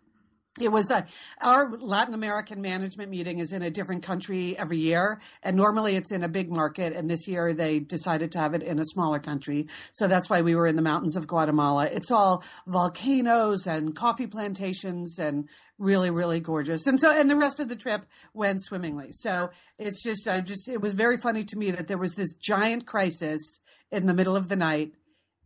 [0.57, 1.05] It was a,
[1.41, 6.13] our Latin American management meeting is in a different country every year, and normally it's
[6.13, 6.93] in a big market.
[6.93, 10.39] And this year they decided to have it in a smaller country, so that's why
[10.39, 11.87] we were in the mountains of Guatemala.
[11.87, 16.87] It's all volcanoes and coffee plantations, and really, really gorgeous.
[16.87, 19.09] And so, and the rest of the trip went swimmingly.
[19.11, 22.31] So it's just, I just, it was very funny to me that there was this
[22.31, 23.59] giant crisis
[23.91, 24.93] in the middle of the night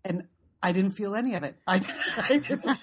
[0.05, 0.23] and
[0.61, 1.55] I didn't feel any of it.
[1.67, 1.75] I,
[2.29, 2.65] I didn't.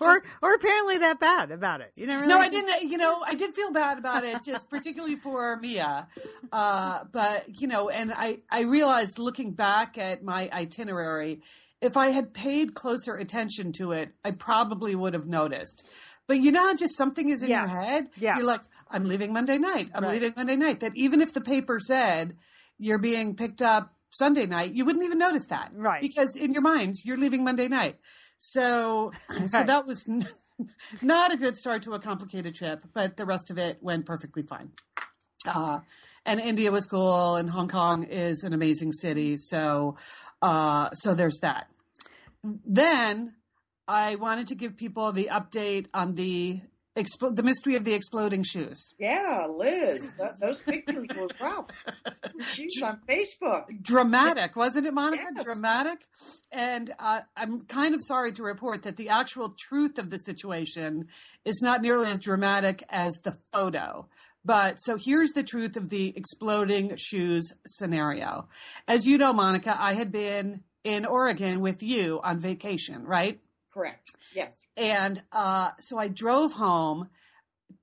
[0.00, 1.92] or or apparently that bad about it.
[1.96, 2.90] You never no, I didn't.
[2.90, 6.06] You know, I did feel bad about it, just particularly for Mia.
[6.52, 11.40] Uh, but you know, and I I realized looking back at my itinerary,
[11.80, 15.84] if I had paid closer attention to it, I probably would have noticed.
[16.26, 17.60] But you know how just something is in Yeah.
[17.66, 18.08] your head?
[18.18, 18.36] Yeah.
[18.36, 19.90] You're like, I'm leaving Monday night.
[19.94, 20.12] I'm Right.
[20.14, 20.80] leaving Monday night.
[20.80, 22.36] That even if the paper said
[22.78, 25.70] you're being picked up Sunday night, you wouldn't even notice that.
[25.74, 26.00] Right.
[26.00, 27.96] Because in your mind, you're leaving Monday night.
[28.38, 29.12] So,
[29.46, 30.28] so that was n-
[31.02, 34.42] not a good start to a complicated trip, but the rest of it went perfectly
[34.42, 34.70] fine.
[35.46, 35.80] Uh,
[36.24, 39.36] and India was cool, and Hong Kong is an amazing city.
[39.36, 39.96] So,
[40.40, 41.68] uh, so there's that.
[42.42, 43.34] Then
[43.86, 46.60] I wanted to give people the update on the
[46.96, 48.94] expl- the mystery of the exploding shoes.
[48.98, 51.66] Yeah, Liz, th- those pictures were rough.
[52.54, 53.64] She's on Facebook.
[53.82, 55.24] dramatic, wasn't it, Monica?
[55.34, 55.44] Yes.
[55.44, 55.98] Dramatic.
[56.52, 61.08] And uh, I'm kind of sorry to report that the actual truth of the situation
[61.44, 64.08] is not nearly as dramatic as the photo.
[64.44, 68.46] But so here's the truth of the exploding shoes scenario.
[68.86, 73.40] As you know, Monica, I had been in Oregon with you on vacation, right?
[73.72, 74.12] Correct.
[74.34, 74.52] Yes.
[74.76, 77.08] And uh, so I drove home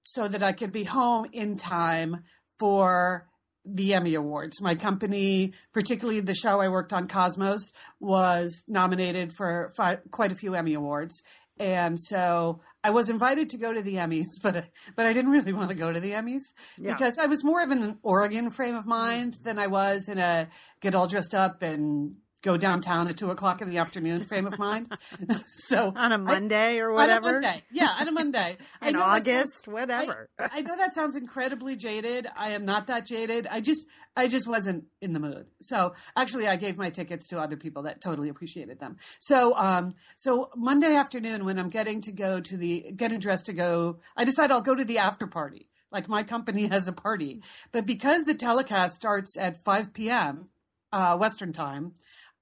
[0.04, 2.23] so that I could be home in time
[2.60, 3.27] for
[3.63, 4.60] the Emmy Awards.
[4.60, 10.36] My company, particularly the show I worked on, Cosmos, was nominated for fi- quite a
[10.36, 11.21] few Emmy Awards.
[11.60, 15.54] And so I was invited to go to the Emmys, but but I didn't really
[15.54, 16.41] want to go to the Emmys
[16.80, 16.93] Yeah.
[16.93, 20.47] because I was more of an Oregon frame of mind than I was in a
[20.82, 24.58] get all dressed up and go downtown at two o'clock in the afternoon frame of
[24.58, 24.91] mind.
[25.47, 27.32] so on a Monday or on a whatever.
[27.34, 27.63] Monday.
[27.71, 28.58] Yeah, on a Monday.
[28.82, 30.30] I In that sounds- August, whatever.
[30.39, 32.27] I, I know that sounds incredibly jaded.
[32.36, 33.47] I am not that jaded.
[33.49, 35.47] I just I just wasn't in the mood.
[35.62, 38.97] So actually I gave my tickets to other people that totally appreciated them.
[39.19, 43.54] So um so Monday afternoon when I'm getting to go to the getting dressed to
[43.54, 45.69] go I decide I'll go to the after party.
[45.91, 47.41] Like my company has a party.
[47.71, 50.47] But because the telecast starts at 5 p.m.
[50.93, 51.93] Uh, Western time,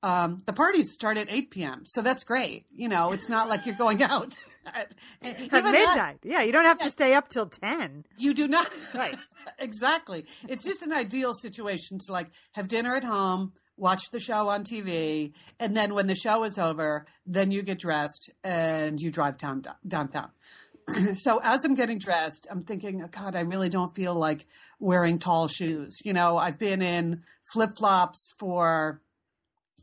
[0.04, 1.82] um, the parties start at 8 p.m.
[1.86, 2.66] So that's great.
[2.74, 4.36] You know, it's not like you're going out
[4.66, 6.20] at, At even that- midnight.
[6.24, 8.06] yeah, you don't have to stay up till 10.
[8.18, 8.70] you do not.
[8.94, 9.18] Right.
[9.60, 10.26] exactly.
[10.48, 14.64] It's just an ideal situation to like have dinner at home, watch the show on
[14.64, 19.38] TV, and then when the show is over, then you get dressed and you drive
[19.38, 20.30] down downtown.
[21.16, 24.48] so as I'm getting dressed, I'm thinking, oh, God, I really don't feel like
[24.80, 25.98] wearing tall shoes.
[26.04, 29.02] You know, I've been in flip flops for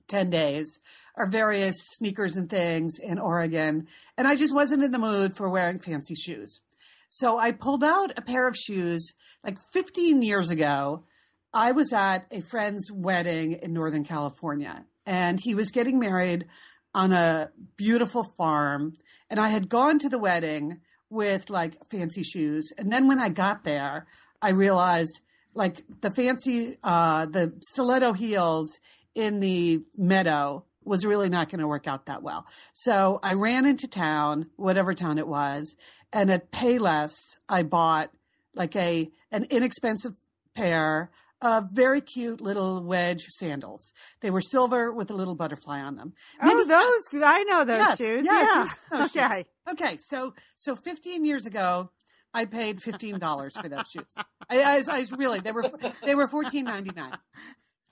[0.09, 0.79] 10 days
[1.17, 3.87] or various sneakers and things in Oregon.
[4.17, 6.61] And I just wasn't in the mood for wearing fancy shoes.
[7.09, 9.13] So I pulled out a pair of shoes
[9.45, 11.05] like 15 years ago.
[11.53, 16.47] I was at a friend's wedding in Northern California and he was getting married
[16.95, 18.95] on a beautiful farm.
[19.31, 22.73] And I had gone to the wedding with like fancy shoes.
[22.77, 24.07] And then when I got there,
[24.43, 25.21] I realized
[25.55, 28.79] like the fancy, uh, the stiletto heels
[29.17, 32.47] in the meadow was really not going to work out that well.
[32.75, 35.75] So I ran into town, whatever town it was,
[36.13, 37.15] and at Payless
[37.49, 38.11] I bought
[38.55, 40.15] like a an inexpensive
[40.55, 41.11] pair
[41.43, 43.93] of very cute little wedge sandals.
[44.21, 46.15] They were silver with a little butterfly on them.
[46.41, 48.25] oh, those I know those yes, shoes.
[48.25, 48.65] yeah.
[48.65, 49.17] shoes.
[49.17, 49.47] okay.
[49.69, 51.91] Okay, so so 15 years ago,
[52.37, 54.05] I paid fifteen dollars for those shoes.
[54.51, 55.65] I, I, I was really they were
[56.05, 57.17] they were fourteen ninety nine.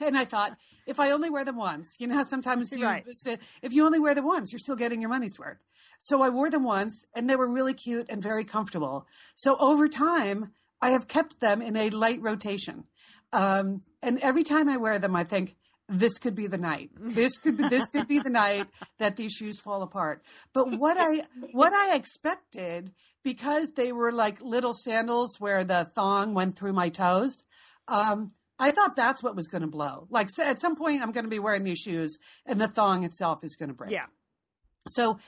[0.00, 3.04] And I thought, if I only wear them once, you know sometimes you, Right.
[3.62, 5.59] if you only wear them once, you're still getting your money's worth.
[5.98, 9.07] So I wore them once, and they were really cute and very comfortable.
[9.35, 10.52] So over time,
[10.83, 12.85] I have kept them in a light rotation.
[13.33, 15.57] Um, and every time I wear them, I think
[15.88, 16.90] this could be the night.
[16.98, 20.22] This could be this could be the night that these shoes fall apart.
[20.52, 26.35] But what I what I expected because they were like little sandals where the thong
[26.35, 27.44] went through my toes.
[27.88, 28.28] Um,
[28.64, 30.07] I thought that's what was going to blow.
[30.09, 33.05] Like so at some point, I'm going to be wearing these shoes, and the thong
[33.05, 33.90] itself is going to break.
[33.90, 34.07] Yeah.
[34.88, 35.18] So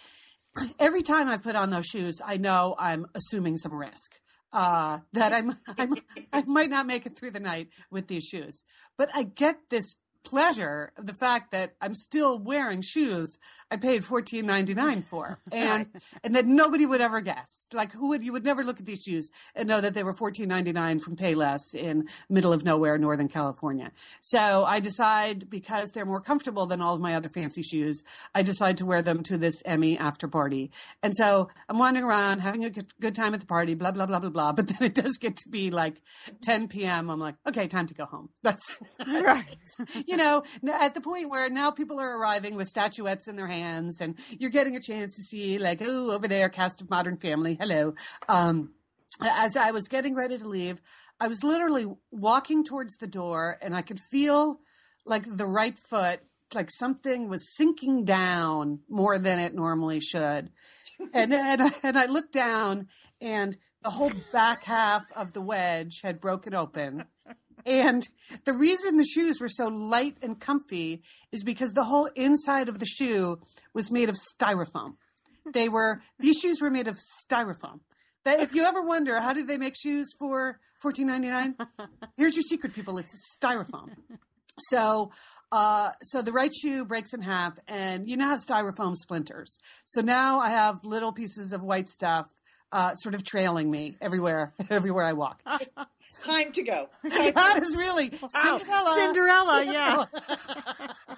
[0.79, 4.14] every time I put on those shoes, I know I'm assuming some risk.
[4.55, 5.96] Uh, that I'm, I'm,
[6.33, 8.64] I might not make it through the night with these shoes,
[8.96, 9.96] but I get this
[10.27, 13.39] pleasure of the fact that I'm still wearing shoes
[13.71, 15.89] I paid fourteen ninety nine for, and
[16.23, 17.67] and that nobody would ever guess.
[17.73, 20.15] Like who would you would never look at these shoes and know that they were
[20.15, 23.91] fourteen ninety nine from Payless in middle of nowhere, Northern California.
[24.21, 28.43] So I decide because they're more comfortable than all of my other fancy shoes, I
[28.43, 30.71] decide to wear them to this Emmy after party.
[31.03, 34.21] And so I'm wandering around having a good, time at the party, blah blah blah
[34.21, 34.53] blah blah.
[34.53, 36.03] But then it does get to be like
[36.45, 37.11] 10 p.m.
[37.11, 38.29] I'm like, okay, time to go home.
[38.43, 38.65] That's
[39.07, 39.45] Right.
[40.07, 44.00] you know, at the point where now people are arriving with statuettes in their hands
[44.00, 47.57] and you're getting a chance to see like, oh, over there, cast of Modern Family.
[47.61, 47.94] Hello.
[48.29, 48.72] Um,
[49.20, 50.81] as I was getting ready to leave,
[51.18, 54.61] I was literally walking towards the door and I could feel
[55.05, 56.20] like the right foot,
[56.55, 60.50] like something was sinking down more than it normally should.
[61.12, 62.88] And, and, and I looked down
[63.20, 67.05] and the whole back half of the wedge had broken open.
[67.66, 68.09] And
[68.44, 71.02] the reason the shoes were so light and comfy
[71.33, 73.40] is because the whole inside of the shoe
[73.74, 74.94] was made of styrofoam.
[75.52, 76.96] They were these shoes were made of
[77.29, 77.81] styrofoam.
[78.24, 81.57] That if you ever wonder how do they make shoes for fourteen ninety nine,
[82.16, 82.98] here's your secret, people.
[82.98, 83.90] It's styrofoam.
[84.59, 85.11] So,
[85.52, 89.59] uh, so the right shoe breaks in half, and you know how styrofoam splinters.
[89.85, 92.26] So now I have little pieces of white stuff,
[92.72, 95.42] uh, sort of trailing me everywhere, everywhere I walk.
[96.24, 96.88] Time to go.
[97.02, 98.94] that is really Cinderella.
[98.96, 100.05] Cinderella, yeah.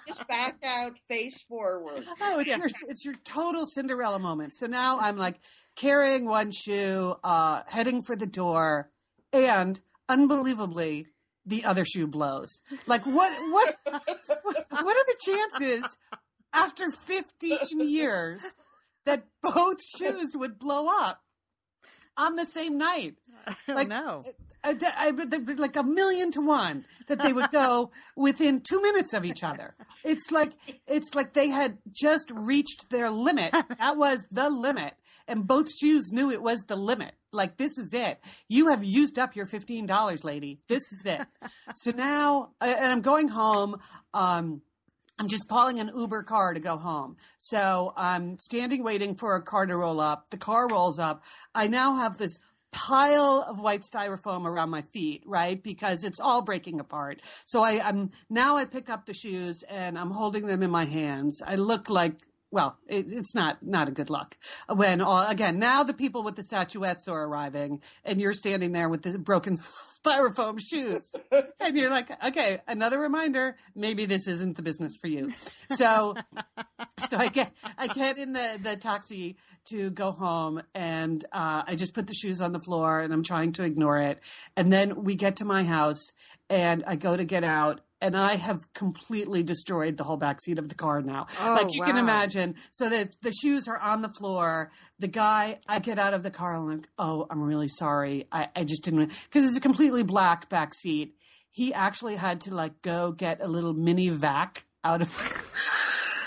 [0.06, 2.04] Just back out, face forward.
[2.20, 4.54] Oh, it's your it's your total Cinderella moment.
[4.54, 5.38] So now I'm like
[5.76, 8.90] carrying one shoe, uh, heading for the door,
[9.32, 11.06] and unbelievably,
[11.46, 12.62] the other shoe blows.
[12.86, 14.06] Like what what what,
[14.70, 15.96] what are the chances
[16.52, 18.42] after 15 years
[19.06, 21.20] that both shoes would blow up
[22.16, 23.14] on the same night?
[23.46, 24.24] I don't Like, know.
[24.64, 25.10] I, I,
[25.56, 29.74] like a million to one that they would go within two minutes of each other.
[30.04, 30.52] It's like
[30.86, 33.52] it's like they had just reached their limit.
[33.78, 34.94] That was the limit,
[35.26, 37.14] and both shoes knew it was the limit.
[37.32, 38.18] Like this is it.
[38.48, 40.60] You have used up your fifteen dollars, lady.
[40.68, 41.20] This is it.
[41.76, 43.80] So now, uh, and I'm going home.
[44.12, 44.62] Um,
[45.20, 47.16] I'm just calling an Uber car to go home.
[47.38, 50.30] So I'm standing waiting for a car to roll up.
[50.30, 51.24] The car rolls up.
[51.54, 52.38] I now have this
[52.70, 55.62] pile of white styrofoam around my feet, right?
[55.62, 57.22] Because it's all breaking apart.
[57.44, 60.84] So I, I'm now I pick up the shoes and I'm holding them in my
[60.84, 61.42] hands.
[61.44, 62.14] I look like
[62.50, 64.36] well, it, it's not not a good look
[64.68, 68.88] when all, again now the people with the statuettes are arriving and you're standing there
[68.88, 69.56] with the broken
[70.04, 71.12] styrofoam shoes
[71.60, 75.32] and you're like okay another reminder maybe this isn't the business for you.
[75.70, 76.14] So
[77.06, 81.74] so i get i get in the the taxi to go home and uh, i
[81.74, 84.20] just put the shoes on the floor and i'm trying to ignore it.
[84.56, 86.12] And then we get to my house
[86.48, 90.58] and i go to get out and I have completely destroyed the whole back seat
[90.58, 91.26] of the car now.
[91.40, 92.54] Oh, like you can imagine.
[92.72, 94.70] So that the shoes are on the floor.
[94.98, 98.26] The guy, I get out of the car and I'm like, oh, I'm really sorry.
[98.30, 101.14] I, I just didn't because it's a completely black back seat.
[101.50, 105.12] He actually had to like go get a little mini vac out of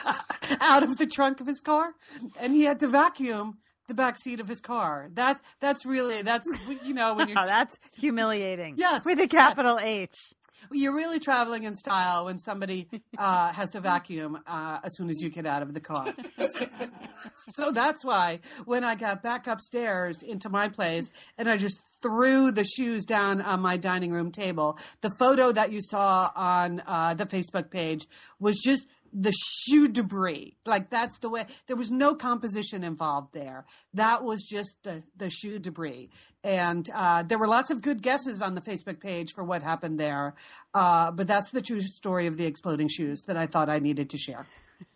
[0.60, 1.94] out of the trunk of his car,
[2.40, 5.10] and he had to vacuum the back seat of his car.
[5.14, 6.48] That that's really that's
[6.84, 8.76] you know when you're Oh, that's humiliating.
[8.78, 9.06] Yes.
[9.06, 10.34] With a capital H.
[10.72, 15.22] you're really traveling in style when somebody uh, has to vacuum uh, as soon as
[15.22, 16.14] you get out of the car.
[17.50, 22.52] so that's why when I got back upstairs into my place and I just threw
[22.52, 27.14] the shoes down on my dining room table, the photo that you saw on uh,
[27.14, 28.08] the Facebook page
[28.40, 30.58] was just the shoe debris.
[30.66, 31.46] Like that's the way.
[31.68, 33.66] There was no composition involved there.
[33.94, 36.10] That was just the the shoe debris.
[36.44, 40.00] And uh, there were lots of good guesses on the Facebook page for what happened
[40.00, 40.34] there.
[40.74, 44.10] Uh, but that's the true story of the exploding shoes that I thought I needed
[44.10, 44.48] to share.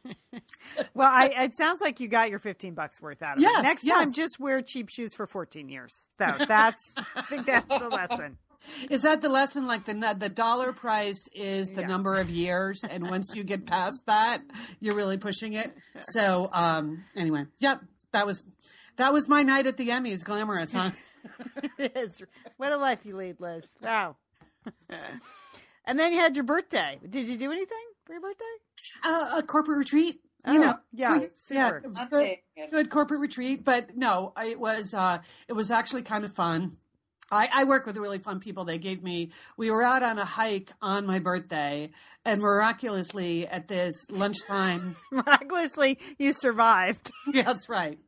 [0.94, 3.64] well, I, it sounds like you got your 15 bucks worth out of yes, it.
[3.64, 3.98] Next yes.
[3.98, 6.06] time, just wear cheap shoes for 14 years.
[6.18, 8.38] So that's, I think that's the lesson.
[8.90, 9.68] Is that the lesson?
[9.68, 11.88] Like the the dollar price is the yeah.
[11.88, 14.42] number of years, and once you get past that,
[14.80, 15.76] you're really pushing it.
[16.02, 18.44] So, um, anyway, yep, that was
[18.98, 20.24] that was my night at the Emmys.
[20.24, 20.92] Glamorous, huh?
[21.78, 22.22] it is.
[22.58, 23.64] What a life you lead, Liz.
[23.82, 24.16] Wow.
[25.86, 27.00] and then you had your birthday.
[27.08, 28.44] Did you do anything for your birthday?
[29.04, 30.22] Uh, a corporate retreat.
[30.48, 31.80] You oh, know, yeah, good, yeah,
[32.12, 32.38] good,
[32.70, 33.66] good, corporate retreat.
[33.66, 36.78] But no, it was uh, it was actually kind of fun.
[37.32, 38.66] I, I, work with really fun people.
[38.66, 41.92] They gave me, we were out on a hike on my birthday,
[42.24, 44.96] and miraculously at this lunchtime.
[45.12, 47.12] miraculously, you survived.
[47.34, 48.00] yes, right.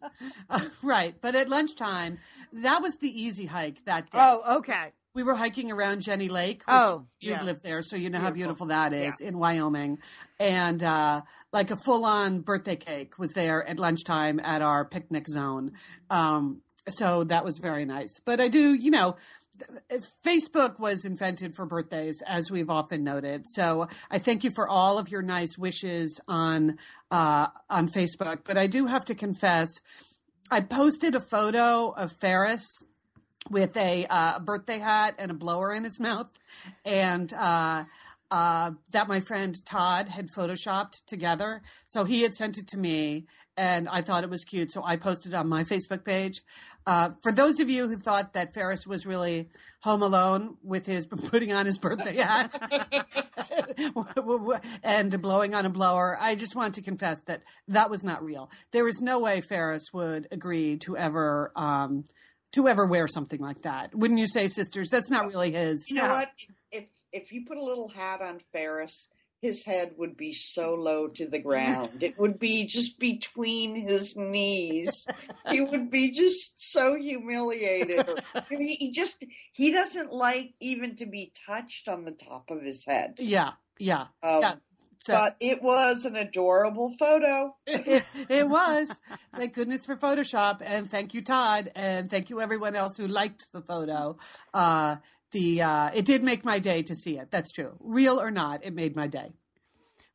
[0.49, 1.15] Uh, right.
[1.19, 2.19] But at lunchtime,
[2.53, 4.19] that was the easy hike that day.
[4.21, 4.93] Oh, okay.
[5.13, 6.61] We were hiking around Jenny Lake.
[6.67, 7.43] oh, you've yeah.
[7.43, 8.27] lived there, so you know beautiful.
[8.27, 9.29] how beautiful that is yeah.
[9.29, 9.97] in Wyoming.
[10.39, 15.27] And uh, like a full on birthday cake was there at lunchtime at our picnic
[15.27, 15.71] zone.
[16.11, 18.19] Um, so that was very nice.
[18.23, 19.15] But I do, you know,
[20.25, 23.45] Facebook was invented for birthdays, as we've often noted.
[23.47, 26.77] So I thank you for all of your nice wishes on
[27.11, 28.39] uh, on Facebook.
[28.43, 29.69] But I do have to confess,
[30.51, 32.65] I posted a photo of Ferris
[33.49, 36.37] with a uh, birthday hat and a blower in his mouth,
[36.85, 37.85] and uh,
[38.29, 41.61] uh, that my friend Todd had photoshopped together.
[41.87, 44.71] So he had sent it to me, and I thought it was cute.
[44.71, 46.41] So I posted it on my Facebook page.
[46.85, 49.49] Uh, for those of you who thought that Ferris was really
[49.81, 52.51] home alone with his putting on his birthday hat
[54.83, 58.49] and blowing on a blower, I just want to confess that that was not real.
[58.71, 61.51] There is no way Ferris would agree to ever.
[61.55, 62.03] Um,
[62.53, 64.89] to ever wear something like that, wouldn't you say, sisters?
[64.89, 65.85] That's not really his.
[65.89, 66.29] You know what?
[66.71, 66.85] If
[67.17, 69.09] if you put a little hat on Ferris,
[69.41, 72.01] his head would be so low to the ground.
[72.01, 75.07] it would be just between his knees.
[75.51, 78.07] he would be just so humiliated.
[78.49, 82.85] he, he just he doesn't like even to be touched on the top of his
[82.85, 83.15] head.
[83.19, 84.55] Yeah, yeah, um, yeah.
[85.03, 87.55] So, but it was an adorable photo.
[87.65, 88.89] it, it, was.
[89.35, 93.53] Thank goodness for Photoshop, and thank you, Todd, and thank you everyone else who liked
[93.53, 94.17] the photo.
[94.53, 94.97] Uh,
[95.31, 97.31] the uh, it did make my day to see it.
[97.31, 97.75] That's true.
[97.79, 99.33] Real or not, it made my day.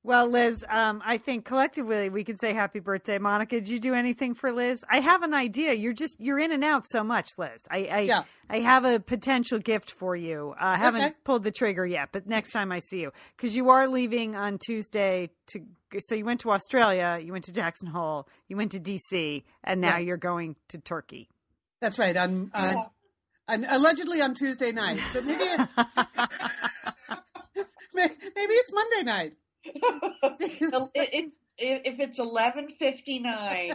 [0.05, 3.61] Well, Liz, um, I think collectively we can say happy birthday, Monica.
[3.61, 4.85] Did you do anything for Liz?
[4.91, 5.75] I have an idea.
[5.75, 7.61] You're just you're in and out so much, Liz.
[7.71, 8.23] I I, yeah.
[8.51, 10.55] I have a potential gift for you.
[10.61, 11.15] Uh, I haven't okay.
[11.23, 14.59] pulled the trigger yet, but next time I see you, because you are leaving on
[14.59, 15.61] Tuesday to.
[16.07, 19.81] So you went to Australia, you went to Jackson Hole, you went to DC, and
[19.81, 21.29] now you're going to Turkey.
[21.81, 22.17] That's right.
[22.17, 22.87] On, on,
[23.49, 25.45] on allegedly on Tuesday night, but maybe
[27.95, 29.35] maybe it's Monday night.
[29.65, 33.75] it, it, if it's eleven fifty nine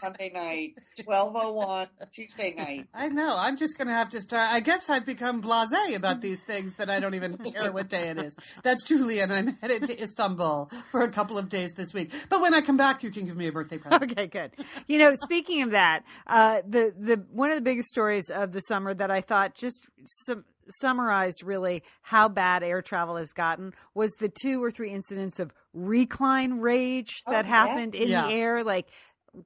[0.00, 2.86] Sunday night, twelve oh one Tuesday night.
[2.94, 3.36] I know.
[3.38, 4.50] I'm just going to have to start.
[4.50, 8.08] I guess I've become blasé about these things that I don't even care what day
[8.08, 8.36] it is.
[8.62, 12.12] That's Julie, and I'm headed to Istanbul for a couple of days this week.
[12.28, 14.12] But when I come back, you can give me a birthday present.
[14.12, 14.52] Okay, good.
[14.86, 18.60] You know, speaking of that, uh, the the one of the biggest stories of the
[18.60, 24.12] summer that I thought just some summarized really how bad air travel has gotten was
[24.12, 28.00] the two or three incidents of recline rage that oh, happened yeah.
[28.02, 28.26] in Yeah.
[28.26, 28.88] the air like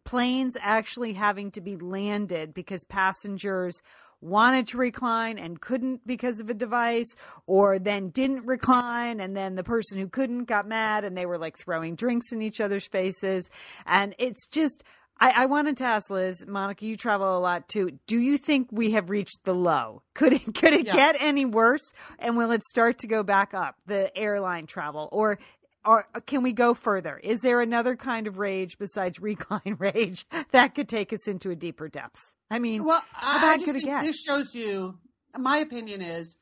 [0.05, 3.81] planes actually having to be landed because passengers
[4.21, 7.15] wanted to recline and couldn't because of a device
[7.47, 11.39] or then didn't recline and then the person who couldn't got mad and they were
[11.39, 13.49] like throwing drinks in each other's faces
[13.85, 14.83] and it's just
[15.19, 17.99] I, I wanted to ask Liz, Monica, you travel a lot too.
[18.07, 20.03] Do you think we have reached the low?
[20.15, 20.95] Could it could it Yeah.
[20.95, 21.93] get any worse?
[22.19, 25.09] And will it start to go back up, the airline travel?
[25.13, 25.39] Or
[25.85, 27.19] or can we go further?
[27.19, 31.55] Is there another kind of rage besides recline rage that could take us into a
[31.57, 32.21] deeper depth?
[32.51, 34.99] I mean, Well, I, I just think this shows you.
[35.39, 36.37] My opinion is,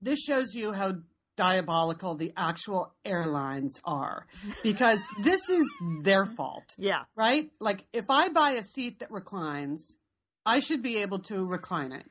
[0.00, 0.94] this shows you how
[1.38, 4.26] diabolical the actual airlines are,
[4.62, 5.72] because this is
[6.02, 7.04] their fault, yeah.
[7.16, 7.50] right?
[7.60, 9.96] Like, if I buy a seat that reclines,
[10.44, 12.06] I should be able to recline it.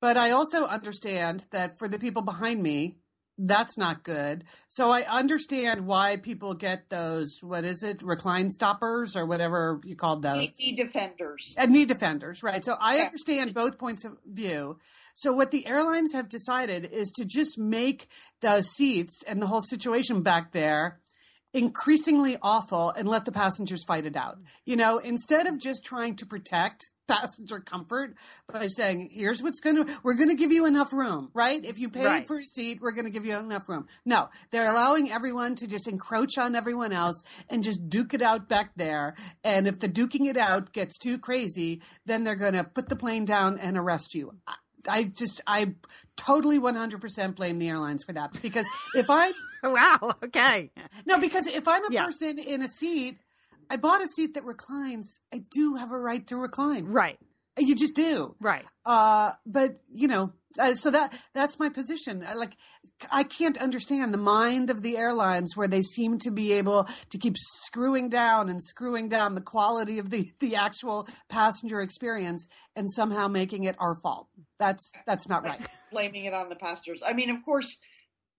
[0.00, 2.98] But I also understand that for the people behind me,
[3.38, 4.44] that's not good.
[4.68, 9.96] So I understand why people get those, what is it, recline stoppers or whatever you
[9.96, 11.54] called those Safety defenders.
[11.58, 12.64] and knee defenders, right?
[12.64, 13.04] So I Yeah.
[13.06, 14.78] understand both points of view.
[15.14, 18.08] So what the airlines have decided is to just make
[18.40, 21.00] the seats and the whole situation back there
[21.54, 24.38] increasingly awful and let the passengers fight it out.
[24.66, 28.14] You know, instead of just trying to protect passenger comfort
[28.52, 31.64] by saying, here's what's going to, we're going to give you enough room, right?
[31.64, 32.26] If you paid Right.
[32.26, 33.86] for a seat, we're going to give you enough room.
[34.04, 38.48] No, they're allowing everyone to just encroach on everyone else and just duke it out
[38.48, 39.14] back there.
[39.44, 42.96] And if the duking it out gets too crazy, then they're going to put the
[42.96, 44.34] plane down and arrest you.
[44.46, 44.54] I,
[44.88, 45.74] I just, I
[46.16, 49.32] totally 100% blame the airlines for that because if I,
[49.62, 50.12] Wow.
[50.22, 50.70] Okay.
[51.06, 52.04] no, because if I'm a Yeah.
[52.04, 53.18] person in a seat,
[53.70, 55.18] I bought a seat that reclines.
[55.32, 56.86] I do have a right to recline.
[56.86, 57.18] Right.
[57.58, 58.34] You just do.
[58.40, 58.64] Right.
[58.84, 62.24] Uh, but you know, uh, so that that's my position.
[62.26, 62.56] I, like,
[63.10, 67.18] I can't understand the mind of the airlines where they seem to be able to
[67.18, 72.90] keep screwing down and screwing down the quality of the the actual passenger experience and
[72.90, 74.28] somehow making it our fault.
[74.58, 75.60] That's that's not right.
[75.92, 77.02] blaming it on the passengers.
[77.04, 77.78] I mean, of course,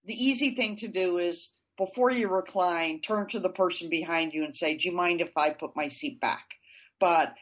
[0.05, 4.43] the easy thing to do is before you recline, turn to the person behind you
[4.43, 6.45] and say, "Do you mind if I put my seat back?"
[6.99, 7.33] But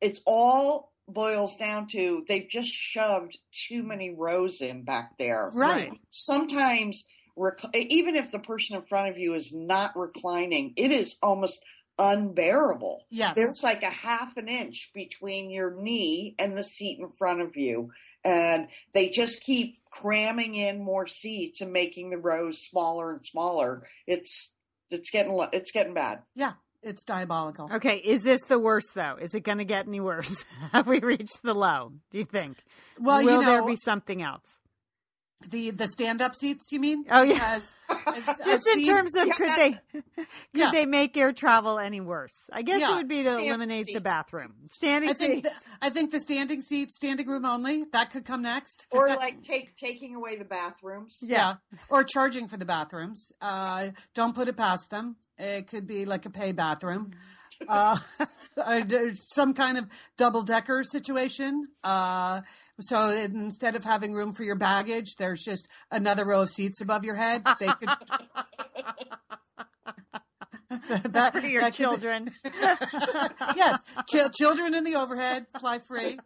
[0.00, 5.50] it's all boils down to they've just shoved too many rows in back there.
[5.54, 5.92] Right.
[6.10, 7.04] Sometimes,
[7.36, 11.60] rec- even if the person in front of you is not reclining, it is almost
[11.98, 13.06] unbearable.
[13.10, 13.34] Yes.
[13.36, 17.56] There's like a half an inch between your knee and the seat in front of
[17.56, 17.90] you.
[18.24, 23.82] And they just keep cramming in more seats and making the rows smaller and smaller.
[24.06, 24.50] It's
[24.90, 26.20] it's getting lo- it's getting bad.
[26.34, 26.52] yeah.
[26.82, 27.68] It's diabolical.
[27.74, 27.96] Okay.
[27.98, 29.16] Is this the worst though?
[29.20, 30.46] Is it going to get any worse?
[30.72, 31.92] Have we reached the low?
[32.10, 32.56] Do you think?
[32.98, 34.46] Well, Will you know, there be something else?
[35.48, 36.70] The the stand up seats.
[36.70, 37.04] You mean?
[37.10, 37.34] Oh, yeah.
[37.34, 40.04] Because I've- I've Just in seen- terms of could they could
[40.52, 40.70] Yeah.
[40.70, 42.34] they make air travel any worse?
[42.52, 42.92] I guess Yeah.
[42.92, 44.54] it would be to Standing eliminate the bathroom.
[44.70, 45.64] Standing I think seats.
[45.64, 48.86] the, I think the standing seats, standing room only, that could come next.
[48.90, 51.18] Or that- like take taking away the bathrooms.
[51.22, 51.54] yeah.
[51.88, 53.32] or charging for the bathrooms.
[53.40, 55.16] Uh, don't put it past them.
[55.38, 57.12] It could be like a pay bathroom.
[57.68, 57.98] Uh,
[58.86, 59.86] there's some kind of
[60.16, 61.68] double decker situation.
[61.84, 62.42] Uh,
[62.80, 67.04] so instead of having room for your baggage, there's just another row of seats above
[67.04, 67.42] your head.
[67.58, 67.88] They could.
[71.12, 72.30] that, for your that could children.
[73.56, 76.18] yes, Ch- children in the overhead fly free.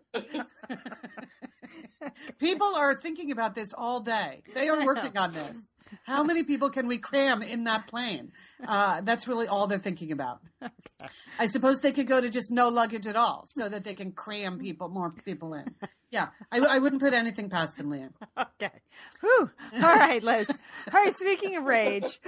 [2.38, 4.42] People are thinking about this all day.
[4.54, 5.68] They are working on this.
[6.04, 8.32] How many people can we cram in that plane?
[8.66, 10.40] Uh, that's really all they're thinking about.
[11.38, 14.12] I suppose they could go to just no luggage at all, so that they can
[14.12, 15.74] cram people, more people in.
[16.14, 18.10] Yeah, I, I wouldn't put anything past them, Lian.
[18.62, 18.70] Okay.
[19.20, 19.50] Whew.
[19.74, 20.48] All right, Liz.
[20.48, 21.14] All right.
[21.16, 22.20] Speaking of rage,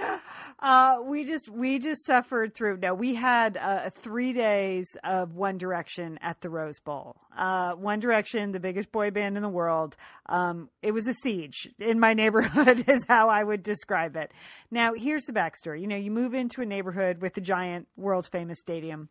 [0.59, 2.77] uh, we just we just suffered through.
[2.77, 7.15] No, we had uh, three days of One Direction at the Rose Bowl.
[7.35, 9.95] Uh, One Direction, the biggest boy band in the world.
[10.25, 14.31] Um, it was a siege in my neighborhood, is how I would describe it.
[14.69, 15.79] Now, here's the backstory.
[15.79, 19.07] You know, you move into a neighborhood with a giant, world famous stadium,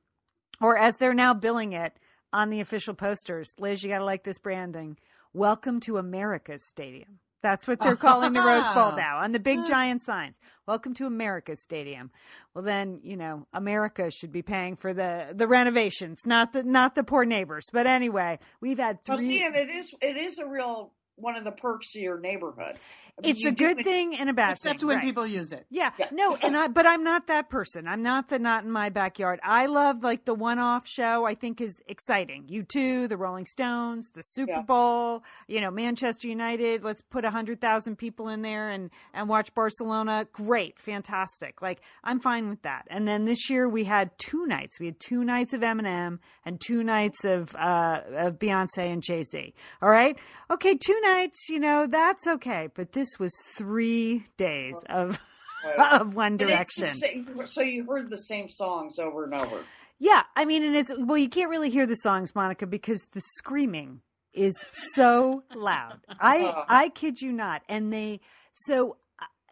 [0.61, 1.95] or as they're now billing it
[2.37, 3.55] on the official posters.
[3.59, 4.99] Liz, you got to like this branding.
[5.33, 7.19] Welcome to America's Stadium.
[7.43, 10.35] That's what they're calling the Rose Bowl now on the big giant signs.
[10.67, 12.11] Welcome to America's Stadium.
[12.53, 16.95] Well, then you know America should be paying for the the renovations, not the not
[16.95, 17.69] the poor neighbors.
[17.73, 19.17] But anyway, we've had three.
[19.17, 22.77] Lian, it is it is a real one of the perks of your neighborhood.
[23.19, 24.53] I mean, it's you a good it- thing and a bad thing.
[24.53, 24.89] Except thing.
[24.89, 25.05] when right.
[25.05, 25.65] people use it.
[25.71, 25.91] Yeah.
[25.99, 26.09] Yeah.
[26.13, 27.89] No, and I but I'm not that person.
[27.89, 29.41] I'm not the not in my backyard.
[29.43, 32.45] I love like the one off show I think is exciting.
[32.51, 34.63] U2, the Rolling Stones, the Super Yeah.
[34.63, 39.31] Bowl, you know, Manchester United, let's put a hundred thousand people in there and and
[39.31, 40.27] watch Barcelona.
[40.33, 41.63] Great, fantastic.
[41.63, 42.87] Like I'm fine with that.
[42.89, 44.79] And then this year we had two nights.
[44.79, 49.23] We had two nights of Eminem and two nights of uh of Beyonce and Jay
[49.23, 49.55] Z.
[49.81, 50.19] All right?
[50.51, 51.06] Okay, two nights,
[51.49, 52.69] you know, that's okay.
[52.75, 55.19] But this was three days of
[55.79, 56.97] of One And it's the Direction.
[56.97, 59.65] same- so you heard the same songs over and over.
[59.99, 63.23] Yeah, I mean, and it's well, you can't really hear the songs, Monica, because the
[63.39, 64.03] screaming
[64.35, 66.01] is so loud.
[66.21, 66.65] I uh.
[66.69, 68.21] I kid you not, and they
[68.53, 68.97] so.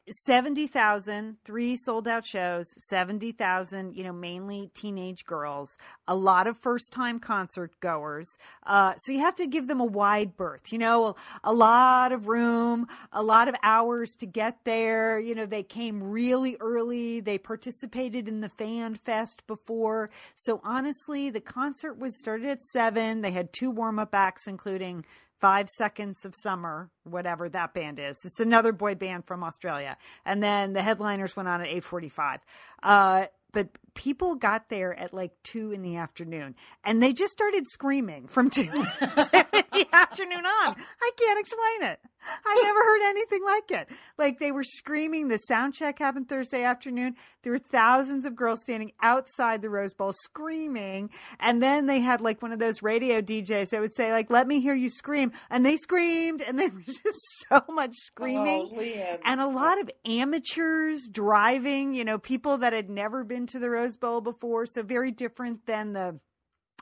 [0.07, 5.77] Uh, 70,000, three sold out shows, 70,000, you know, mainly teenage girls,
[6.07, 8.37] a lot of first time concert goers.
[8.67, 12.13] Uh, so you have to give them a wide berth, you know, a, a lot
[12.13, 15.19] of room, a lot of hours to get there.
[15.19, 17.21] You know, they came really early.
[17.21, 20.11] They participated in the fan fest before.
[20.35, 23.21] So honestly, the concert was started at seven.
[23.21, 25.05] They had two warm up acts, including
[25.45, 28.25] Five Seconds of Summer, whatever that band is.
[28.25, 29.99] It's another boy band from Australia.
[30.25, 32.41] And then the headliners went on at 845.
[32.83, 37.67] Uh, but people got there at like two in the afternoon and they just started
[37.67, 40.77] screaming from two, in the afternoon on.
[41.01, 42.01] I can't explain it.
[42.45, 43.89] I never heard anything like it.
[44.19, 45.29] Like they were screaming.
[45.29, 47.17] The sound check happened Thursday afternoon.
[47.43, 51.11] There were thousands of girls standing outside the Rose Bowl screaming.
[51.39, 54.47] And then they had like one of those radio DJs that would say, like, let
[54.47, 55.33] me hear you scream.
[55.51, 58.69] And they screamed and there was just so much screaming.
[58.75, 63.59] Oh, and a lot of amateurs driving, you know, people that had never been to
[63.59, 64.67] the Rose Bowl before.
[64.67, 66.19] So very different than the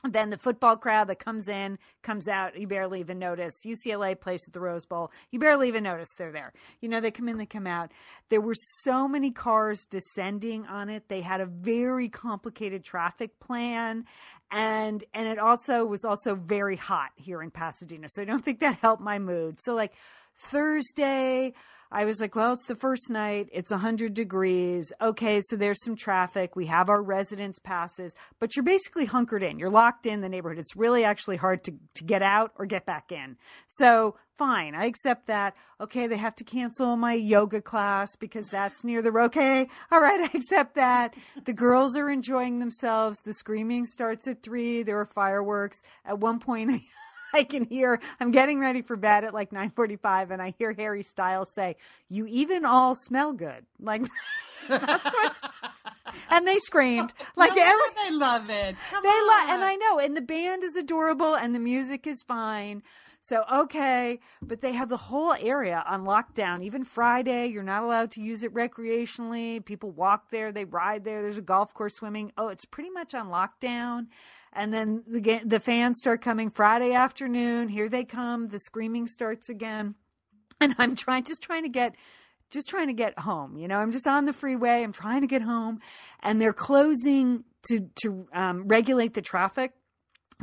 [0.05, 3.53] than the football crowd that comes in, comes out, you barely even notice.
[3.65, 5.11] UCLA plays at the Rose Bowl.
[5.31, 6.51] You barely even notice they're there.
[6.81, 7.91] You know, they come in, they come out.
[8.29, 11.07] There were so many cars descending on it.
[11.07, 14.05] They had a very complicated traffic plan.
[14.51, 18.07] And and it also was also very hot here in Pasadena.
[18.09, 19.59] So I don't think that helped my mood.
[19.61, 19.93] So like
[20.35, 21.53] Thursday,
[21.93, 23.49] I was like, well, it's the first night.
[23.51, 24.91] It's 100 degrees.
[24.99, 26.55] Okay, so there's some traffic.
[26.55, 29.59] We have our residence passes, but you're basically hunkered in.
[29.59, 30.57] You're locked in the neighborhood.
[30.57, 33.37] It's really actually hard to, to get out or get back in.
[33.67, 35.55] So, fine, I accept that.
[35.79, 39.67] Okay, they have to cancel my yoga class because that's near the okay.
[39.91, 41.13] All right, I accept that.
[41.45, 43.19] The girls are enjoying themselves.
[43.19, 44.81] The screaming starts at three.
[44.81, 45.83] There are fireworks.
[46.05, 46.81] At one point, I
[47.43, 51.53] can hear I'm getting ready for bed at like 9:45 and I hear Harry Styles
[51.53, 51.75] say,
[52.09, 54.03] "You even all smell good." Like
[54.67, 55.35] that's what
[56.29, 58.75] and they screamed like no every, they love it.
[58.91, 62.23] Come they love and I know and the band is adorable and the music is
[62.23, 62.83] fine.
[63.25, 66.61] So okay, but they have the whole area on lockdown.
[66.61, 69.63] Even Friday, you're not allowed to use it recreationally.
[69.63, 71.21] People walk there, they ride there.
[71.21, 72.33] There's a golf course swimming.
[72.37, 74.07] Oh, it's pretty much on lockdown
[74.55, 77.67] and then the the fans start coming Friday afternoon.
[77.67, 78.47] Here they come.
[78.47, 79.95] The screaming starts again,
[80.59, 81.95] and I'm trying just trying to get
[82.51, 83.57] just trying to get home.
[83.57, 84.83] You know, I'm just on the freeway.
[84.83, 85.79] I'm trying to get home,
[86.21, 89.73] and they're closing to to um, regulate the traffic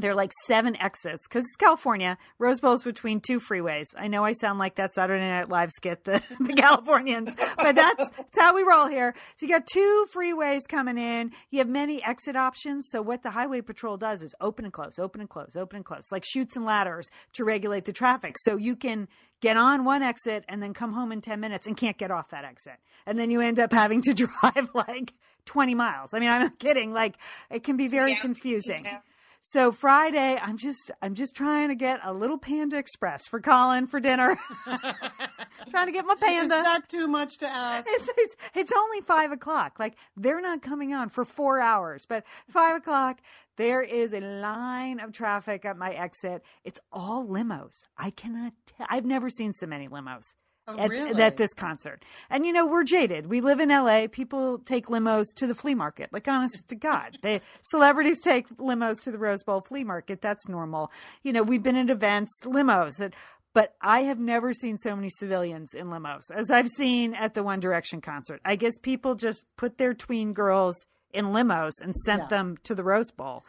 [0.01, 2.18] there are like seven exits because it's California.
[2.38, 3.86] Rose Bowl is between two freeways.
[3.96, 8.11] I know I sound like that Saturday Night Live skit, the, the Californians, but that's,
[8.11, 9.14] that's how we roll here.
[9.36, 11.32] So you got two freeways coming in.
[11.51, 12.88] You have many exit options.
[12.90, 15.84] So what the highway patrol does is open and close, open and close, open and
[15.84, 18.36] close, like chutes and ladders to regulate the traffic.
[18.38, 19.09] So you can
[19.40, 22.28] get on one exit and then come home in 10 minutes and can't get off
[22.30, 22.74] that exit.
[23.07, 25.14] And then you end up having to drive like
[25.46, 26.12] 20 miles.
[26.12, 26.92] I mean, I'm not kidding.
[26.92, 27.16] Like
[27.51, 28.20] it can be very Yeah.
[28.20, 28.84] confusing.
[28.84, 28.98] Yeah.
[29.43, 33.86] So Friday, I'm just I'm just trying to get a little Panda Express for Colin
[33.86, 34.38] for dinner.
[35.70, 36.57] trying to get my panda.
[36.57, 37.86] Is that too much to ask?
[37.88, 39.78] It's, it's it's only five o'clock.
[39.78, 43.20] Like they're not coming on for four hours, but five o'clock
[43.57, 46.43] there is a line of traffic at my exit.
[46.62, 47.84] It's all limos.
[47.97, 48.53] I cannot.
[48.66, 50.34] T- I've never seen so many limos
[50.77, 51.23] Oh, at, really?
[51.23, 52.05] at this concert.
[52.29, 53.27] And you know, we're jaded.
[53.29, 54.07] We live in LA.
[54.11, 56.12] People take limos to the flea market.
[56.12, 57.18] Like honest to God.
[57.23, 60.21] They celebrities take limos to the Rose Bowl flea market.
[60.21, 60.91] That's normal.
[61.23, 63.14] You know, we've been at events, limos that
[63.53, 67.43] but I have never seen so many civilians in limos as I've seen at the
[67.43, 68.41] One Direction concert.
[68.45, 72.29] I guess people just put their tween girls in limos and sent Yeah.
[72.29, 73.45] them to the Rose Bowl.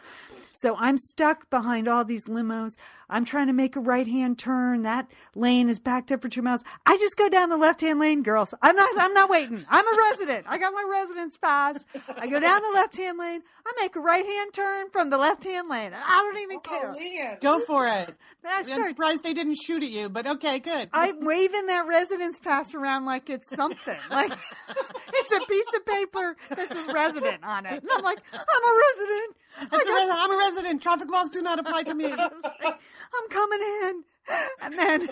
[0.53, 2.71] So I'm stuck behind all these limos.
[3.11, 4.83] I'm trying to make a right hand turn.
[4.83, 6.61] That lane is backed up for two miles.
[6.85, 8.53] I just go down the left hand lane, girls.
[8.61, 9.65] I'm not I'm not waiting.
[9.69, 10.45] I'm a resident.
[10.47, 11.83] I got my residence pass.
[12.17, 13.43] I go down the left hand lane.
[13.65, 15.91] I make a right hand turn from the left hand lane.
[15.93, 16.89] I don't even care.
[16.91, 17.37] Oh, Leah.
[17.41, 18.15] Go for it.
[18.43, 20.89] Then I I'm start surprised they didn't shoot at you, but okay, good.
[20.93, 23.95] I'm waving that residence pass around like it's something.
[24.09, 24.31] Like
[25.13, 27.83] it's a piece of paper that says resident on it.
[27.83, 29.35] And I'm like, I'm a resident.
[29.71, 30.81] That's a res- I'm a resident.
[30.81, 32.11] Traffic laws do not apply to me.
[33.15, 34.03] I'm coming in.
[34.61, 35.09] And then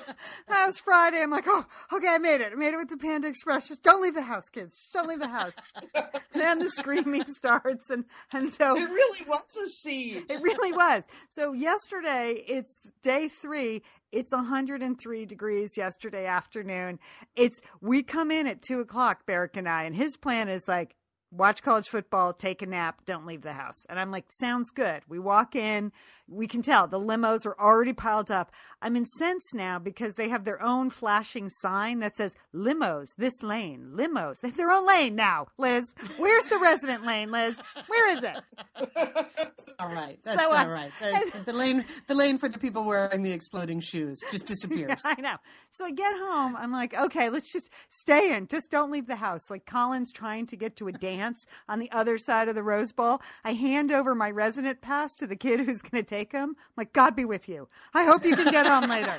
[0.47, 1.21] that was Friday.
[1.21, 2.51] I'm like, oh, okay, I made it.
[2.51, 3.67] I made it with the Panda Express.
[3.67, 4.77] Just don't leave the house, kids.
[4.77, 5.53] Just don't leave the house.
[6.33, 7.89] then the screaming starts.
[7.89, 10.25] And, and so It really was a scene.
[10.29, 11.03] it really was.
[11.29, 13.81] So yesterday, it's day three.
[14.11, 16.99] It's 103 degrees yesterday afternoon.
[17.35, 20.95] It's we come in at two o'clock, Barrick and I, and his plan is like
[21.31, 23.85] watch college football, take a nap, don't leave the house.
[23.87, 25.03] And I'm like, sounds good.
[25.07, 25.91] We walk in,
[26.29, 28.51] we can tell the limos are already piled up.
[28.81, 33.91] I'm incensed now because they have their own flashing sign that says limos, this lane,
[33.93, 34.39] limos.
[34.39, 35.93] They have their own lane now, Liz.
[36.17, 37.55] Where's the resident lane, Liz?
[37.87, 39.57] Where is it?
[39.79, 40.91] all right, that's So, uh, all right.
[40.99, 45.01] There's the lane, the lane for the people wearing the exploding shoes just disappears.
[45.05, 45.35] I know.
[45.71, 46.55] So I get home.
[46.55, 48.47] I'm like, okay, let's just stay in.
[48.47, 49.49] Just don't leave the house.
[49.49, 52.91] Like Colin's trying to get to a dance on the other side of the Rose
[52.91, 53.21] Bowl.
[53.43, 56.49] I hand over my resident pass to the kid who's going to take him.
[56.49, 57.67] I'm like, God be with you.
[57.93, 59.17] I hope you can get home later.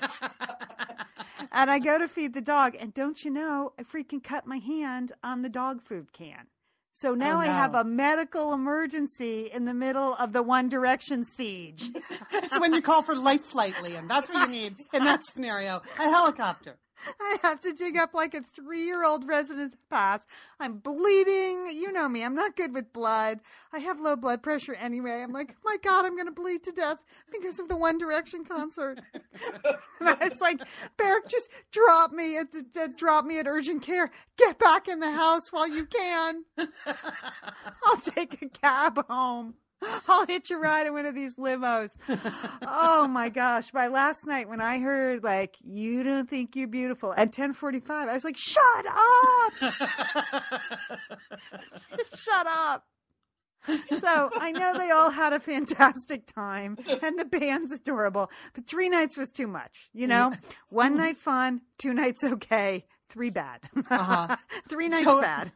[1.53, 2.77] and I go to feed the dog.
[2.79, 6.47] And don't you know, I freaking cut my hand on the dog food can.
[6.93, 10.69] So oh, now Oh, I have a medical emergency in the middle of the One
[10.69, 11.91] Direction siege.
[12.33, 14.09] That's when you call for life flight, Lian.
[14.09, 15.83] That's what you need in that scenario.
[15.99, 16.77] A helicopter.
[17.21, 20.27] I have to dig up like a three year old residence pass.
[20.59, 21.69] I'm bleeding.
[21.73, 22.25] You know me.
[22.25, 23.41] I'm not good with blood.
[23.73, 25.23] I have low blood pressure anyway.
[25.23, 26.99] I'm like, my God, I'm going to bleed to death
[27.33, 29.01] because of the One Direction concert.
[30.01, 30.61] and I was like,
[30.97, 34.11] Barrick, just drop me at the, uh, drop me at urgent care.
[34.37, 36.45] Get back in the house while you can.
[37.85, 39.55] I'll take a cab home.
[40.09, 41.91] I'll hitch a ride in one of these limos.
[42.63, 43.71] oh my gosh.
[43.71, 48.13] By last night when I heard like you don't think you're beautiful at 1045, I
[48.13, 49.73] was like, shut up.
[52.15, 52.85] shut up.
[53.67, 58.89] So I know they all had a fantastic time and the band's adorable, but three
[58.89, 59.91] nights was too much.
[59.93, 60.33] You know,
[60.71, 63.61] one night fun, two nights okay, three bad.
[63.91, 64.37] Uh-huh.
[64.69, 65.53] three nights So- bad.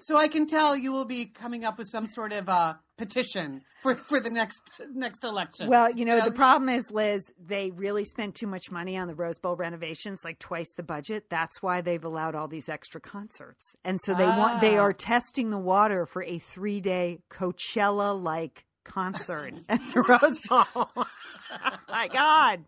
[0.00, 2.74] So I can tell you will be coming up with some sort of uh,
[3.06, 4.62] petition for, for the next
[4.94, 5.68] next election.
[5.68, 9.14] Well, you know, the problem is, Liz, they really spent too much money on the
[9.14, 11.24] Rose Bowl renovations, like twice the budget.
[11.30, 13.74] That's why they've allowed all these extra concerts.
[13.84, 14.82] And so they want they Ah.
[14.82, 20.90] are testing the water for a 3-day Coachella like concert at the Rose Bowl.
[21.88, 22.64] My god.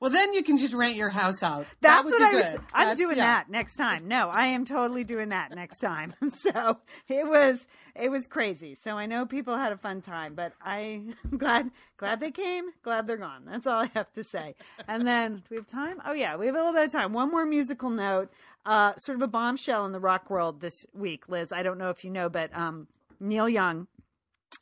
[0.00, 1.62] Well, then you can just rent your house out.
[1.80, 2.60] That That's would what I was good.
[2.72, 3.24] I'm That's- doing yeah.
[3.24, 4.08] that next time.
[4.08, 6.14] No, I am totally doing that next time.
[6.36, 6.78] So,
[7.08, 8.76] it was it was crazy.
[8.82, 13.06] So I know people had a fun time, but I'm glad glad they came, glad
[13.06, 13.44] they're gone.
[13.46, 14.56] That's all I have to say.
[14.88, 16.02] And then do we have time?
[16.04, 17.12] Oh yeah, we have a little bit of time.
[17.12, 18.30] One more musical note.
[18.66, 21.52] Uh sort of a bombshell in the rock world this week, Liz.
[21.52, 22.88] I don't know if you know, but um
[23.20, 23.86] Neil Young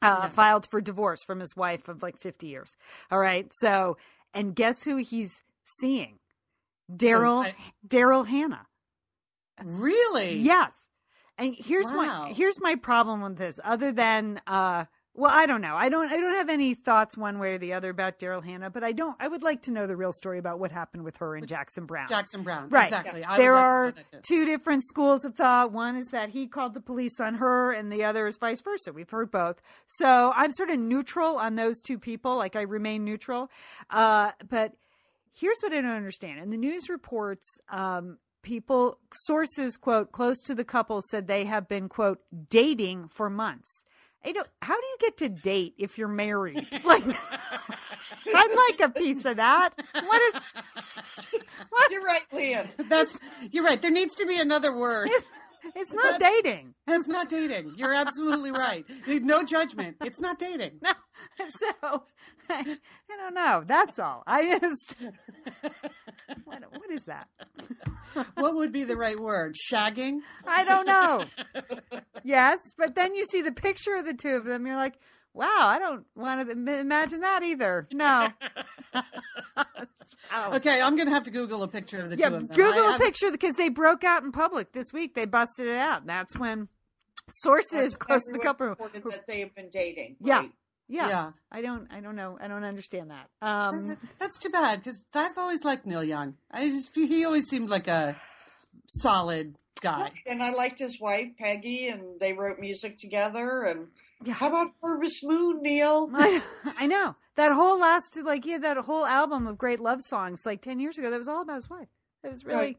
[0.01, 2.77] uh, filed for divorce from his wife of like 50 years.
[3.11, 3.47] All right.
[3.61, 3.97] So,
[4.35, 6.19] and guess who he's seeing?
[6.91, 7.55] Daryl I-
[7.87, 8.67] Daryl Hannah.
[9.65, 10.37] Really?
[10.39, 10.73] Yes.
[11.39, 12.27] And here's Wow.
[12.27, 13.59] my here's my problem with this.
[13.65, 14.85] Other than uh
[15.15, 15.77] well, I don't know.
[15.77, 18.71] I don't I don't have any thoughts one way or the other about Daryl Hannah,
[18.71, 21.19] but I don't I would like to know the real story about what happened with
[21.19, 22.09] her and Jackson Browne.
[22.09, 22.71] Jackson Browne.
[22.71, 22.85] Right.
[22.85, 23.23] Exactly.
[23.23, 24.37] I there like are know that too.
[24.37, 25.71] two different schools of thought.
[25.71, 28.93] One is that he called the police on her, and the other is vice versa.
[28.93, 29.61] We've heard both.
[29.87, 32.37] So I'm sort of neutral on those two people.
[32.37, 33.51] Like I remain neutral.
[33.91, 34.73] Uh, but
[35.35, 36.41] here's what I don't understand.
[36.41, 41.69] In the news reports, um, people, sources, quote, close to the couple said they have
[41.69, 43.85] been, quote, dating for months.
[44.25, 46.67] I don't, how do you get to date if you're married?
[46.85, 47.05] Like,
[48.35, 49.71] I'd like a piece of that.
[49.93, 50.35] What is,
[51.71, 51.91] what?
[51.91, 52.69] You're right, Lian.
[52.89, 53.19] That's
[53.51, 53.81] you're right.
[53.81, 55.09] There needs to be another word.
[55.75, 56.75] It's not dating.
[56.87, 57.75] It's not dating.
[57.77, 58.85] You're absolutely right.
[59.07, 59.97] No judgment.
[60.05, 60.81] It's not dating.
[61.39, 61.45] No.
[61.51, 62.03] So
[62.51, 63.63] I, I don't know.
[63.65, 64.25] That's all.
[64.27, 64.97] I just
[66.45, 67.29] what, what is that?
[68.35, 69.55] What would be the right word?
[69.71, 70.19] Shagging?
[70.47, 71.25] I don't know.
[72.25, 74.65] Yes, but then you see the picture of the two of them.
[74.65, 74.95] You're like,
[75.35, 77.89] wow, I don't want to imagine that either.
[77.93, 78.29] No.
[78.95, 79.03] Wow.
[80.53, 82.57] Okay, I'm gonna have to Google a picture of the Yeah, two of them.
[82.57, 85.15] Google I- a picture because they broke out in public this week.
[85.15, 86.07] They busted it out.
[86.07, 86.69] That's when
[87.31, 88.67] sources close to the couple.
[88.69, 90.17] reported that they have been dating.
[90.21, 90.39] Yeah.
[90.41, 90.53] right?
[90.89, 91.09] Yeah.
[91.09, 91.31] Yeah.
[91.51, 91.89] I don't.
[91.91, 92.39] I don't know.
[92.41, 93.29] I don't understand that.
[93.41, 96.35] Um, That's too bad because I've always liked Neil Young.
[96.51, 98.17] I just he always seemed like a
[98.87, 100.11] solid guy.
[100.27, 103.63] And I liked his wife, Peggy, and they wrote music together.
[103.63, 103.89] And
[104.25, 104.35] Yeah.
[104.35, 106.11] how about Harvest Moon, Neil?
[106.15, 106.43] I,
[106.79, 110.43] I know that whole last like he had that whole album of great love songs
[110.47, 111.11] like ten years ago.
[111.11, 111.89] That was all about his wife.
[112.25, 112.77] It was really Right.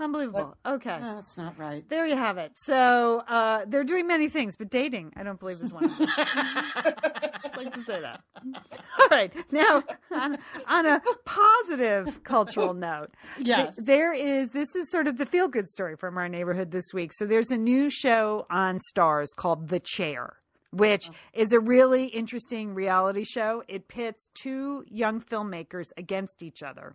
[0.00, 0.56] unbelievable.
[0.64, 1.88] Okay, That's not right.
[1.88, 2.52] there you have it.
[2.56, 6.06] So uh, they're doing many things, but dating, I don't believe is one of them.
[6.16, 6.94] I
[7.42, 8.20] just like to say that.
[9.00, 13.74] All right, now on, on a positive cultural note, Yes.
[13.76, 16.92] th- there is this is sort of the feel good story from our neighborhood this
[16.94, 17.12] week.
[17.12, 20.34] So there's a new show on Starz called The Chair,
[20.70, 23.62] which is a really interesting reality show.
[23.68, 26.94] It pits two young filmmakers against each other.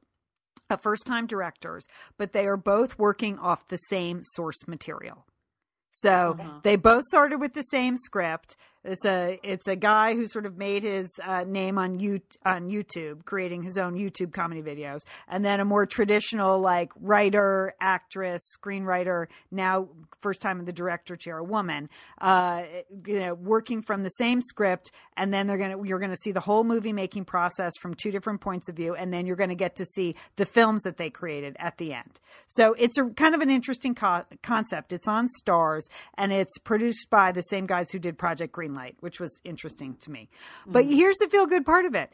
[0.81, 1.85] First time directors,
[2.17, 5.27] but they are both working off the same source material.
[5.91, 6.59] So Uh-huh.
[6.63, 8.55] they both started with the same script.
[8.85, 12.69] It's a it's a guy who sort of made his uh, name on you on
[12.69, 18.41] YouTube, creating his own YouTube comedy videos, and then a more traditional like writer, actress,
[18.57, 19.27] screenwriter.
[19.51, 19.87] Now,
[20.21, 22.63] first time in the director chair, a woman, uh,
[23.05, 26.41] you know, working from the same script, and then they're gonna you're gonna see the
[26.41, 29.77] whole movie making process from two different points of view, and then you're gonna get
[29.77, 32.19] to see the films that they created at the end.
[32.47, 34.91] So it's a kind of an interesting co- concept.
[34.91, 35.83] It's on Starz,
[36.17, 40.11] and it's produced by the same guys who did Project Greenlight, which was interesting to
[40.11, 40.29] me.
[40.65, 42.11] But here's the feel good part of it.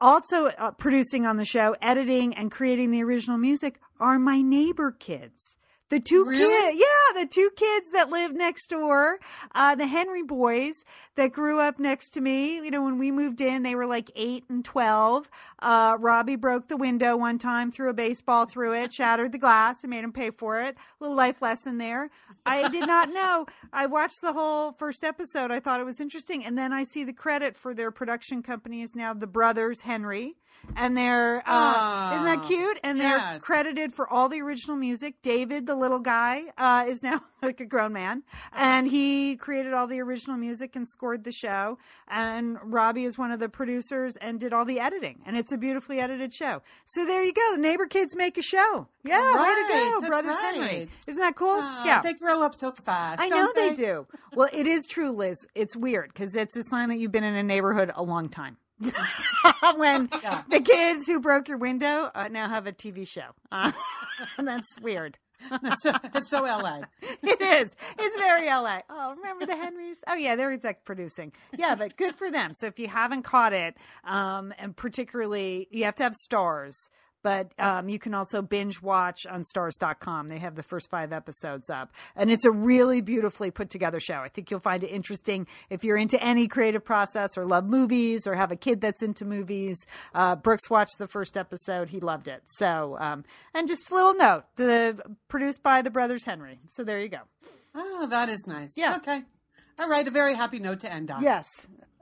[0.00, 4.90] Also uh, producing on the show, editing and creating the original music are my neighbor
[4.90, 5.56] kids.
[5.88, 6.72] The two Really?
[6.72, 9.18] kids, yeah, the two kids that live next door,
[9.54, 10.84] uh, the Henry boys
[11.14, 12.56] that grew up next to me.
[12.56, 15.30] You know, when we moved in, they were like eight and 12.
[15.60, 19.82] Uh, Robbie broke the window one time, threw a baseball through it, shattered the glass,
[19.84, 20.74] and made him pay for it.
[20.76, 22.10] A little life lesson there.
[22.44, 23.46] I did not know.
[23.72, 25.52] I watched the whole first episode.
[25.52, 26.44] I thought it was interesting.
[26.44, 30.34] And then I see the credit for their production company is now the brothers Henry.
[30.74, 32.78] And they're, uh, isn't that cute?
[32.82, 33.40] And they're yes.
[33.40, 35.14] credited for all the original music.
[35.22, 39.86] David, the little guy, uh, is now like a grown man, and he created all
[39.86, 41.78] the original music and scored the show.
[42.08, 45.22] And Robbie is one of the producers and did all the editing.
[45.24, 46.62] And it's a beautifully edited show.
[46.84, 47.52] So there you go.
[47.52, 48.88] The neighbor kids make a show.
[49.04, 50.54] Yeah, way to Right, go, that's Brothers right.
[50.54, 50.88] Henry.
[51.06, 51.58] Isn't that cool?
[51.60, 52.02] Ah, yeah.
[52.02, 53.20] They grow up so fast.
[53.20, 54.06] I know don't they do.
[54.34, 55.46] Well, it is true, Liz.
[55.54, 58.56] It's weird because it's a sign that you've been in a neighborhood a long time.
[59.76, 60.42] when Yeah.
[60.48, 63.28] the kids who broke your window uh, now have a TV show.
[63.50, 63.72] Uh,
[64.38, 65.18] that's weird.
[65.62, 66.80] It's so, so LA.
[67.22, 67.74] It is.
[67.98, 68.80] It's very LA.
[68.88, 69.98] Oh, remember the Henrys?
[70.06, 71.32] Oh, yeah, they're exec producing.
[71.56, 72.52] Yeah, but good for them.
[72.54, 76.88] So if you haven't caught it, um, and particularly, you have to have Starz.
[77.26, 80.28] But um, you can also binge watch on starz.com.
[80.28, 81.90] They have the first five episodes up.
[82.14, 84.18] And it's a really beautifully put together show.
[84.18, 88.28] I think you'll find it interesting if you're into any creative process or love movies
[88.28, 89.86] or have a kid that's into movies.
[90.14, 91.88] Uh, Brooks watched the first episode.
[91.88, 92.44] He loved it.
[92.46, 94.96] So, um, and just a little note the
[95.26, 96.60] produced by the brothers Henry.
[96.68, 97.22] So there you go.
[97.74, 98.74] Oh, that is nice.
[98.76, 98.98] Yeah.
[98.98, 99.24] Okay.
[99.78, 100.06] All right.
[100.06, 101.22] A very happy note to end on.
[101.22, 101.46] Yes.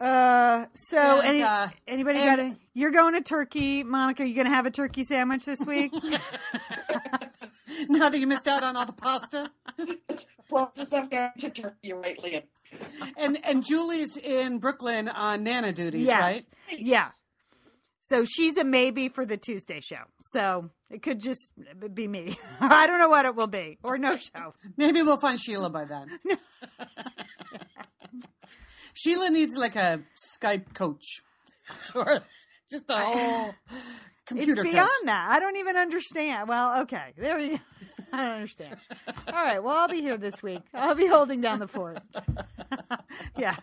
[0.01, 2.57] Uh, so And, any, uh, anybody and- got it?
[2.75, 4.27] You're going to Turkey, Monica.
[4.27, 5.93] You gonna have a turkey sandwich this week?
[7.89, 9.51] Now that you missed out on all the pasta.
[10.49, 12.43] Closest I'm going to Turkey, right, Lian?
[13.16, 16.20] And and Julie's in Brooklyn on Nana duties, Yeah.
[16.20, 16.47] right?
[16.70, 17.09] yeah.
[18.03, 20.03] So she's a maybe for the Tuesday show.
[20.20, 21.51] So it could just
[21.92, 22.38] be me.
[22.61, 24.55] I don't know what it will be, or no show.
[24.76, 26.07] Maybe we'll find Sheila by then.
[28.95, 30.03] Sheila needs like a
[30.38, 31.22] Skype coach
[31.97, 32.20] or
[32.70, 33.55] just a whole
[34.24, 34.53] computer.
[34.53, 35.07] It's beyond coach.
[35.07, 35.30] that.
[35.30, 36.49] I don't even understand.
[36.49, 37.59] Well, okay, there we go.
[38.12, 38.76] I don't understand.
[39.26, 39.61] All right.
[39.61, 40.62] Well, I'll be here this week.
[40.72, 41.99] I'll be holding down the fort.
[43.36, 43.57] yeah.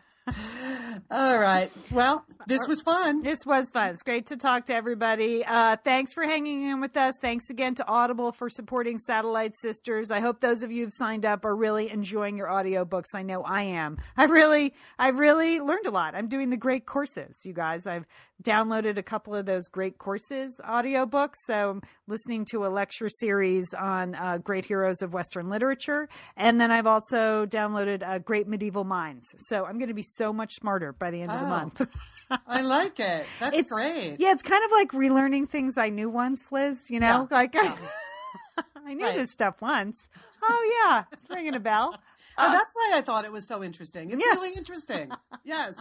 [1.09, 1.72] All right.
[1.91, 3.22] Well, this was fun.
[3.22, 3.89] This was fun.
[3.89, 5.43] It's great to talk to everybody.
[5.43, 7.15] Uh, thanks for hanging in with us.
[7.19, 10.11] Thanks again to Audible for supporting Satellite Sisters.
[10.11, 13.15] I hope those of you who've signed up are really enjoying your audiobooks.
[13.15, 13.97] I know I am.
[14.15, 16.13] I really, I really learned a lot.
[16.13, 17.88] I'm doing the great courses, you guys.
[17.88, 18.05] I've
[18.42, 21.36] downloaded a couple of those great courses audiobooks.
[21.46, 26.10] So I'm listening to a lecture series on uh, great heroes of Western literature.
[26.36, 29.28] And then I've also downloaded uh, Great Medieval Minds.
[29.38, 31.50] So I'm going to be so much smarter by the end of the Oh.
[31.50, 31.88] month.
[32.48, 33.26] I like it.
[33.39, 34.18] That's It's- great.
[34.20, 36.89] Yeah, it's kind of like relearning things I knew once, Liz.
[36.89, 37.38] You know, Yeah.
[37.38, 37.56] like
[38.86, 39.16] I knew Right.
[39.18, 40.08] this stuff once.
[40.42, 41.98] Oh yeah, it's ringing a bell.
[42.38, 44.11] Oh, that's why I thought it was so interesting.
[44.11, 44.32] It's Yeah.
[44.32, 45.11] really interesting.
[45.43, 45.73] Yes.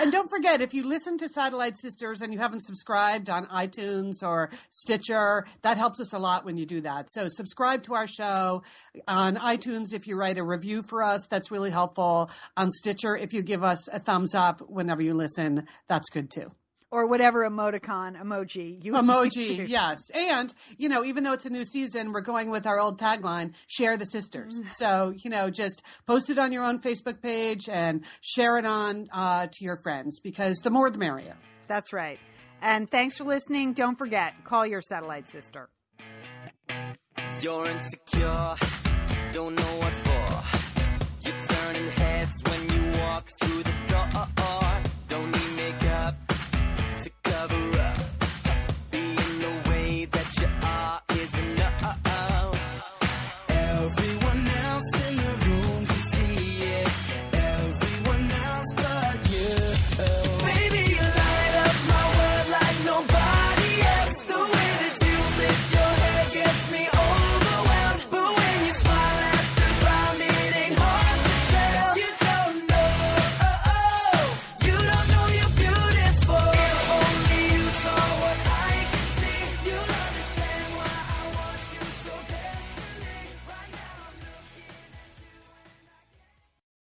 [0.00, 4.22] and don't forget, if you listen to Satellite Sisters and you haven't subscribed on iTunes
[4.22, 7.10] or Stitcher, that helps us a lot when you do that.
[7.10, 8.62] So subscribe to our show
[9.08, 11.26] on iTunes if you write a review for us.
[11.26, 12.30] That's really helpful.
[12.56, 16.52] On Stitcher, if you give us a thumbs up whenever you listen, that's good too.
[16.92, 19.64] Or whatever emoticon emoji you would Emoji, do.
[19.64, 19.98] yes.
[20.14, 23.54] And, you know, even though it's a new season, we're going with our old tagline,
[23.66, 24.60] share the sisters.
[24.72, 29.08] So, you know, just post it on your own Facebook page and share it on
[29.10, 31.34] uh, to your friends because the more the merrier.
[31.66, 32.18] That's right.
[32.60, 33.72] And thanks for listening.
[33.72, 35.70] Don't forget, call your satellite sister.
[37.40, 38.54] You're insecure,
[39.32, 41.28] don't know what for.
[41.28, 44.26] You're turning heads when you walk through the door.